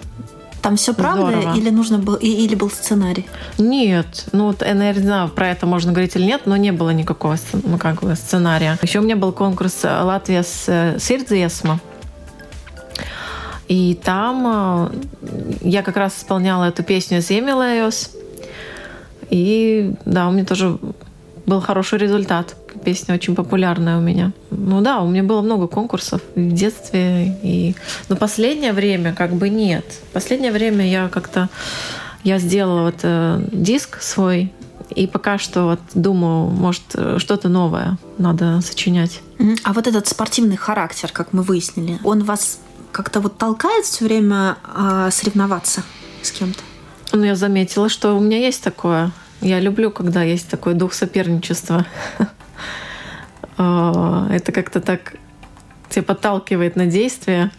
Там 0.62 0.76
все 0.76 0.94
правда 0.94 1.26
Здорово. 1.26 1.56
или 1.56 1.70
нужно 1.70 1.98
было 1.98 2.16
или 2.16 2.54
был 2.54 2.70
сценарий? 2.70 3.26
Нет, 3.58 4.26
ну 4.30 4.46
вот 4.46 4.62
я 4.62 4.72
не 4.74 5.00
знаю, 5.00 5.28
про 5.28 5.48
это 5.48 5.66
можно 5.66 5.90
говорить 5.90 6.14
или 6.14 6.22
нет, 6.22 6.42
но 6.46 6.56
не 6.56 6.70
было 6.70 6.90
никакого 6.90 7.36
ну, 7.64 7.78
как 7.78 8.02
бы, 8.02 8.14
сценария. 8.14 8.78
Еще 8.80 9.00
у 9.00 9.02
меня 9.02 9.16
был 9.16 9.32
конкурс 9.32 9.82
Латвия 9.82 10.44
с 10.44 10.64
э, 10.68 10.98
Сирдзиесма. 11.00 11.80
И 13.72 13.94
там 13.94 14.44
э, 14.46 14.90
я 15.62 15.82
как 15.82 15.96
раз 15.96 16.18
исполняла 16.18 16.64
эту 16.64 16.82
песню 16.82 17.22
«Земилеос». 17.22 18.10
И 19.30 19.94
да, 20.04 20.28
у 20.28 20.32
меня 20.32 20.44
тоже 20.44 20.78
был 21.46 21.62
хороший 21.62 21.98
результат. 21.98 22.54
Песня 22.84 23.14
очень 23.14 23.34
популярная 23.34 23.96
у 23.96 24.02
меня. 24.02 24.32
Ну 24.50 24.82
да, 24.82 25.00
у 25.00 25.08
меня 25.08 25.22
было 25.22 25.40
много 25.40 25.68
конкурсов 25.68 26.20
в 26.34 26.52
детстве. 26.52 27.38
И... 27.42 27.74
Но 28.10 28.16
последнее 28.16 28.74
время 28.74 29.14
как 29.14 29.32
бы 29.32 29.48
нет. 29.48 29.86
Последнее 30.12 30.52
время 30.52 30.86
я 30.86 31.08
как-то 31.08 31.48
я 32.24 32.38
сделала 32.38 32.82
вот 32.82 33.00
э, 33.04 33.42
диск 33.52 34.02
свой, 34.02 34.52
и 34.90 35.06
пока 35.06 35.38
что 35.38 35.64
вот 35.64 35.80
думаю, 35.94 36.50
может, 36.50 36.82
что-то 37.16 37.48
новое 37.48 37.96
надо 38.18 38.60
сочинять. 38.60 39.22
А 39.64 39.72
вот 39.72 39.86
этот 39.86 40.08
спортивный 40.08 40.56
характер, 40.56 41.08
как 41.10 41.32
мы 41.32 41.42
выяснили, 41.42 41.98
он 42.04 42.22
вас 42.22 42.58
как-то 42.92 43.20
вот 43.20 43.38
толкает 43.38 43.84
все 43.84 44.04
время 44.04 44.56
э, 44.74 45.08
соревноваться 45.10 45.82
с 46.22 46.30
кем-то? 46.30 46.60
Ну, 47.12 47.24
я 47.24 47.34
заметила, 47.34 47.88
что 47.88 48.16
у 48.16 48.20
меня 48.20 48.38
есть 48.38 48.62
такое. 48.62 49.10
Я 49.40 49.60
люблю, 49.60 49.90
когда 49.90 50.22
есть 50.22 50.48
такой 50.48 50.74
дух 50.74 50.94
соперничества. 50.94 51.86
А, 53.58 54.28
это 54.30 54.50
как-то 54.50 54.80
так 54.80 55.12
тебя 55.90 56.02
подталкивает 56.02 56.74
на 56.74 56.86
действие. 56.86 57.50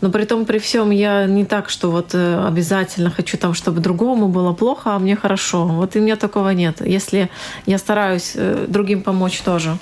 Но 0.00 0.10
при 0.10 0.24
том, 0.24 0.46
при 0.46 0.58
всем, 0.58 0.90
я 0.90 1.26
не 1.26 1.44
так, 1.44 1.68
что 1.68 1.90
вот 1.90 2.14
э, 2.14 2.46
обязательно 2.46 3.10
хочу 3.10 3.36
там, 3.36 3.52
чтобы 3.52 3.80
другому 3.80 4.28
было 4.28 4.52
плохо, 4.52 4.94
а 4.94 4.98
мне 5.00 5.16
хорошо. 5.16 5.66
Вот 5.66 5.96
и 5.96 5.98
у 5.98 6.02
меня 6.02 6.14
такого 6.14 6.50
нет. 6.50 6.80
Если 6.80 7.28
я 7.66 7.76
стараюсь 7.76 8.32
э, 8.36 8.66
другим 8.68 9.02
помочь 9.02 9.40
тоже. 9.40 9.76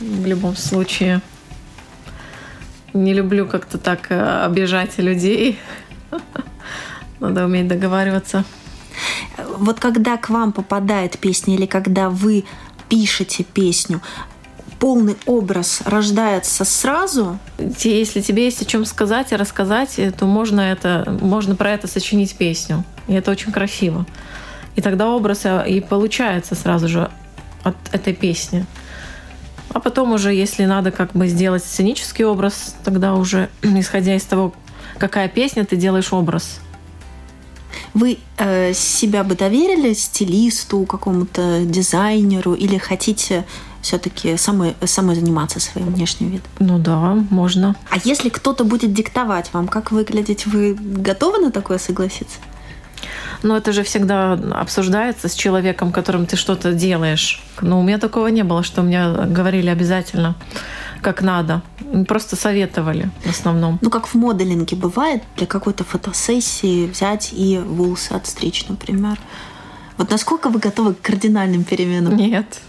в 0.00 0.26
любом 0.26 0.56
случае. 0.56 1.20
Не 2.96 3.12
люблю 3.12 3.46
как-то 3.46 3.76
так 3.76 4.10
э, 4.10 4.44
обижать 4.44 4.96
людей. 4.98 5.58
Надо 7.20 7.44
уметь 7.44 7.68
договариваться. 7.68 8.44
Вот 9.58 9.78
когда 9.80 10.16
к 10.16 10.30
вам 10.30 10.52
попадает 10.52 11.18
песня 11.18 11.54
или 11.54 11.66
когда 11.66 12.08
вы 12.08 12.44
пишете 12.88 13.44
песню, 13.44 14.00
полный 14.78 15.16
образ 15.26 15.82
рождается 15.84 16.64
сразу. 16.64 17.38
Если 17.58 18.22
тебе 18.22 18.44
есть 18.44 18.62
о 18.62 18.64
чем 18.64 18.86
сказать 18.86 19.32
и 19.32 19.36
рассказать, 19.36 19.98
то 20.18 20.24
можно, 20.24 20.62
это, 20.62 21.18
можно 21.20 21.54
про 21.54 21.72
это 21.72 21.88
сочинить 21.88 22.34
песню. 22.36 22.82
И 23.08 23.12
это 23.12 23.30
очень 23.30 23.52
красиво. 23.52 24.06
И 24.74 24.80
тогда 24.80 25.10
образ 25.10 25.44
и 25.66 25.80
получается 25.80 26.54
сразу 26.54 26.88
же 26.88 27.10
от 27.62 27.76
этой 27.92 28.14
песни. 28.14 28.64
А 29.76 29.78
потом 29.78 30.12
уже, 30.12 30.32
если 30.32 30.64
надо 30.64 30.90
как 30.90 31.12
бы 31.12 31.28
сделать 31.28 31.62
сценический 31.62 32.24
образ, 32.24 32.74
тогда 32.82 33.14
уже, 33.14 33.50
исходя 33.62 34.16
из 34.16 34.22
того, 34.22 34.54
какая 34.96 35.28
песня, 35.28 35.66
ты 35.66 35.76
делаешь 35.76 36.14
образ. 36.14 36.60
Вы 37.92 38.16
э, 38.38 38.72
себя 38.72 39.22
бы 39.22 39.34
доверили 39.34 39.92
стилисту, 39.92 40.86
какому-то 40.86 41.60
дизайнеру 41.66 42.54
или 42.54 42.78
хотите 42.78 43.44
все-таки 43.82 44.38
самой, 44.38 44.76
самой 44.86 45.14
заниматься 45.14 45.60
своим 45.60 45.92
внешним 45.92 46.30
видом? 46.30 46.48
Ну 46.58 46.78
да, 46.78 47.14
можно. 47.28 47.76
А 47.90 47.98
если 48.02 48.30
кто-то 48.30 48.64
будет 48.64 48.94
диктовать 48.94 49.50
вам, 49.52 49.68
как 49.68 49.92
выглядеть, 49.92 50.46
вы 50.46 50.72
готовы 50.72 51.36
на 51.36 51.50
такое 51.52 51.76
согласиться? 51.76 52.38
Но 53.42 53.56
это 53.56 53.72
же 53.72 53.82
всегда 53.82 54.32
обсуждается 54.32 55.28
с 55.28 55.34
человеком, 55.34 55.92
которым 55.92 56.26
ты 56.26 56.36
что-то 56.36 56.72
делаешь. 56.72 57.42
Но 57.60 57.80
у 57.80 57.82
меня 57.82 57.98
такого 57.98 58.28
не 58.28 58.44
было, 58.44 58.62
что 58.62 58.82
мне 58.82 59.08
говорили 59.10 59.68
обязательно 59.68 60.36
как 61.02 61.22
надо. 61.22 61.62
Просто 62.08 62.34
советовали 62.34 63.10
в 63.24 63.30
основном. 63.30 63.78
Ну, 63.80 63.90
как 63.90 64.08
в 64.08 64.14
моделинге 64.14 64.76
бывает, 64.76 65.22
для 65.36 65.46
какой-то 65.46 65.84
фотосессии 65.84 66.86
взять 66.88 67.32
и 67.32 67.58
волосы 67.58 68.12
отстричь, 68.12 68.66
например. 68.68 69.16
Вот 69.98 70.10
насколько 70.10 70.48
вы 70.48 70.58
готовы 70.58 70.94
к 70.94 71.00
кардинальным 71.00 71.62
переменам? 71.62 72.16
Нет. 72.16 72.60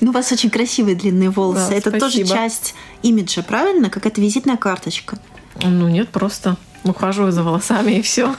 Ну, 0.00 0.10
у 0.10 0.12
вас 0.12 0.32
очень 0.32 0.50
красивые 0.50 0.96
длинные 0.96 1.30
волосы. 1.30 1.68
Да, 1.70 1.76
Это 1.76 1.90
спасибо. 1.90 2.00
тоже 2.00 2.24
часть 2.24 2.74
имиджа, 3.02 3.42
правильно? 3.42 3.88
Какая-то 3.88 4.20
визитная 4.20 4.56
карточка. 4.56 5.18
Ну 5.62 5.88
нет, 5.88 6.08
просто 6.08 6.56
ухаживаю 6.84 7.32
за 7.32 7.42
волосами 7.42 7.92
и 7.92 8.02
все. 8.02 8.34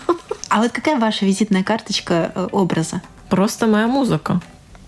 А 0.50 0.62
вот 0.62 0.72
какая 0.72 1.00
ваша 1.00 1.26
визитная 1.26 1.64
карточка 1.64 2.32
э, 2.34 2.48
образа? 2.52 3.02
Просто 3.30 3.68
моя 3.68 3.88
музыка. 3.88 4.42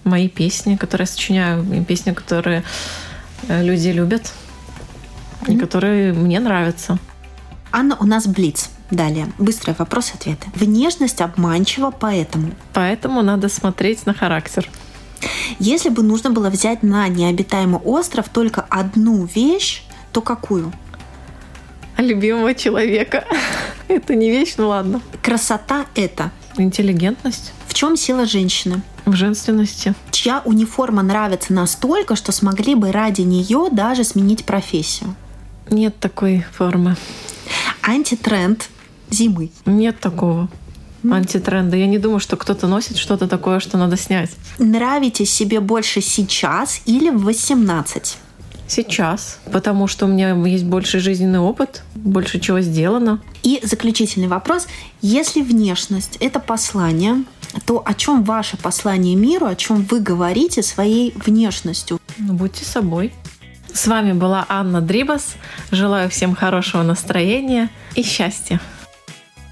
Мои 0.04 0.30
песни, 0.30 0.76
которые 0.76 1.06
я 1.06 1.12
сочиняю, 1.12 1.86
песни, 1.86 2.14
которые 2.14 2.64
э, 3.48 3.64
люди 3.64 3.90
любят 3.90 4.32
и 5.48 5.58
которые 5.58 6.14
мне 6.14 6.40
нравятся. 6.40 6.98
Анна, 7.72 7.98
у 8.00 8.06
нас 8.06 8.28
Блиц. 8.28 8.70
Далее. 8.92 9.28
Быстрые 9.38 9.76
вопросы-ответы. 9.78 10.48
Внешность 10.56 11.22
обманчива, 11.22 11.92
поэтому... 11.92 12.52
Поэтому 12.74 13.22
надо 13.22 13.48
смотреть 13.48 14.08
на 14.08 14.16
характер. 14.16 14.68
Если 15.60 15.90
бы 15.90 16.02
нужно 16.02 16.32
было 16.32 16.50
взять 16.50 16.82
на 16.82 17.08
необитаемый 17.08 17.80
остров 17.82 18.30
только 18.30 18.62
одну 18.62 19.26
вещь, 19.26 19.84
то 20.12 20.22
какую? 20.22 20.74
Любимого 21.98 22.56
человека. 22.56 23.26
Это 24.00 24.16
не 24.16 24.30
вещь, 24.30 24.54
ну 24.58 24.70
ладно. 24.70 25.02
Красота— 25.22 25.88
это? 25.96 26.32
Интеллигентность. 26.58 27.54
В 27.68 27.74
чем 27.74 27.98
сила 27.98 28.26
женщины? 28.26 28.82
В 29.06 29.14
женственности. 29.14 29.96
Чья 30.12 30.42
униформа 30.46 31.02
нравится 31.02 31.54
настолько, 31.54 32.16
что 32.16 32.32
смогли 32.32 32.76
бы 32.76 32.92
ради 32.92 33.22
нее 33.22 33.70
даже 33.72 34.04
сменить 34.04 34.46
профессию? 34.46 35.16
Нет 35.72 36.00
такой 36.00 36.46
формы. 36.54 36.96
Антитренд 37.82 38.70
зимы. 39.10 39.50
Нет 39.66 40.00
такого 40.00 40.50
антитренда. 41.10 41.78
Я 41.78 41.88
не 41.88 41.98
думаю, 41.98 42.20
что 42.20 42.36
кто-то 42.36 42.68
носит 42.68 42.98
что-то 42.98 43.28
такое, 43.28 43.60
что 43.60 43.78
надо 43.78 43.98
снять. 43.98 44.32
Нравитесь 44.60 45.32
себе 45.32 45.62
больше 45.62 46.02
сейчас 46.02 46.82
или 46.86 47.10
в 47.10 47.24
18? 47.24 48.18
Сейчас, 48.70 49.40
потому 49.52 49.88
что 49.88 50.06
у 50.06 50.10
меня 50.10 50.36
есть 50.46 50.64
больше 50.64 51.00
жизненный 51.00 51.40
опыт, 51.40 51.82
больше 51.96 52.40
чего 52.40 52.62
сделано. 52.62 53.20
И 53.42 53.60
заключительный 53.64 54.28
вопрос. 54.28 54.68
Если 55.02 55.42
внешность— 55.42 56.18
это 56.20 56.40
послание, 56.40 57.24
то 57.66 57.82
о 57.84 57.96
чем 57.96 58.24
ваше 58.24 58.58
послание 58.58 59.16
миру, 59.16 59.48
о 59.48 59.56
чем 59.56 59.82
вы 59.86 60.02
говорите 60.02 60.62
своей 60.62 61.14
внешностью? 61.16 62.00
Ну, 62.20 62.34
будьте 62.34 62.64
собой. 62.64 63.12
С 63.74 63.88
вами 63.88 64.14
была 64.14 64.46
Анна 64.50 64.82
Дрибас. 64.82 65.34
Желаю 65.72 66.08
всем 66.12 66.36
хорошего 66.36 66.84
настроения 66.84 67.70
и 67.96 68.04
счастья. 68.04 68.62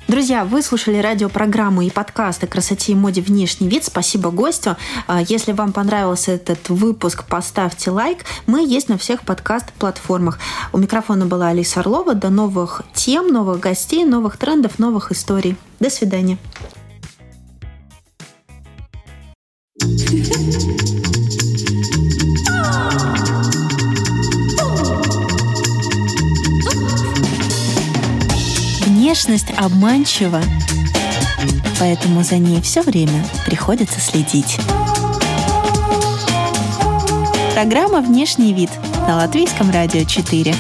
Друзья, 0.08 0.46
вы 0.46 0.62
слушали 0.62 1.00
радиопрограмму 1.00 1.82
и 1.82 1.90
подкаст 1.90 2.42
о 2.42 2.48
красоте 2.48 2.94
и 2.94 2.96
моде 2.96 3.20
«Внешний 3.20 3.68
вид». 3.68 3.84
Спасибо 3.84 4.32
гостю. 4.32 4.78
А, 5.06 5.22
если 5.22 5.52
вам 5.52 5.74
понравился 5.74 6.32
этот 6.32 6.70
выпуск, 6.70 7.26
поставьте 7.26 7.92
лайк. 7.92 8.20
Мы 8.46 8.66
есть 8.66 8.88
на 8.88 8.98
всех 8.98 9.24
подкаст-платформах. 9.24 10.40
У 10.72 10.78
микрофона 10.78 11.26
была 11.26 11.50
Алиса 11.50 11.82
Орлова. 11.82 12.14
До 12.14 12.30
новых 12.30 12.84
тем, 12.94 13.34
новых 13.34 13.60
гостей, 13.60 14.06
новых 14.06 14.38
трендов, 14.38 14.80
новых 14.80 15.12
историй. 15.12 15.58
До 15.82 15.90
свидания. 15.90 16.38
Внешность 29.08 29.52
обманчива, 29.56 30.42
поэтому 31.80 32.24
за 32.24 32.40
ней 32.40 32.62
все 32.62 32.82
время 32.82 33.26
приходится 33.46 34.02
следить. 34.02 34.58
Программа 37.54 38.02
«Внешний 38.02 38.52
вид» 38.52 38.70
на 39.08 39.16
Латвийском 39.16 39.72
радио 39.72 40.04
4. 40.04 40.54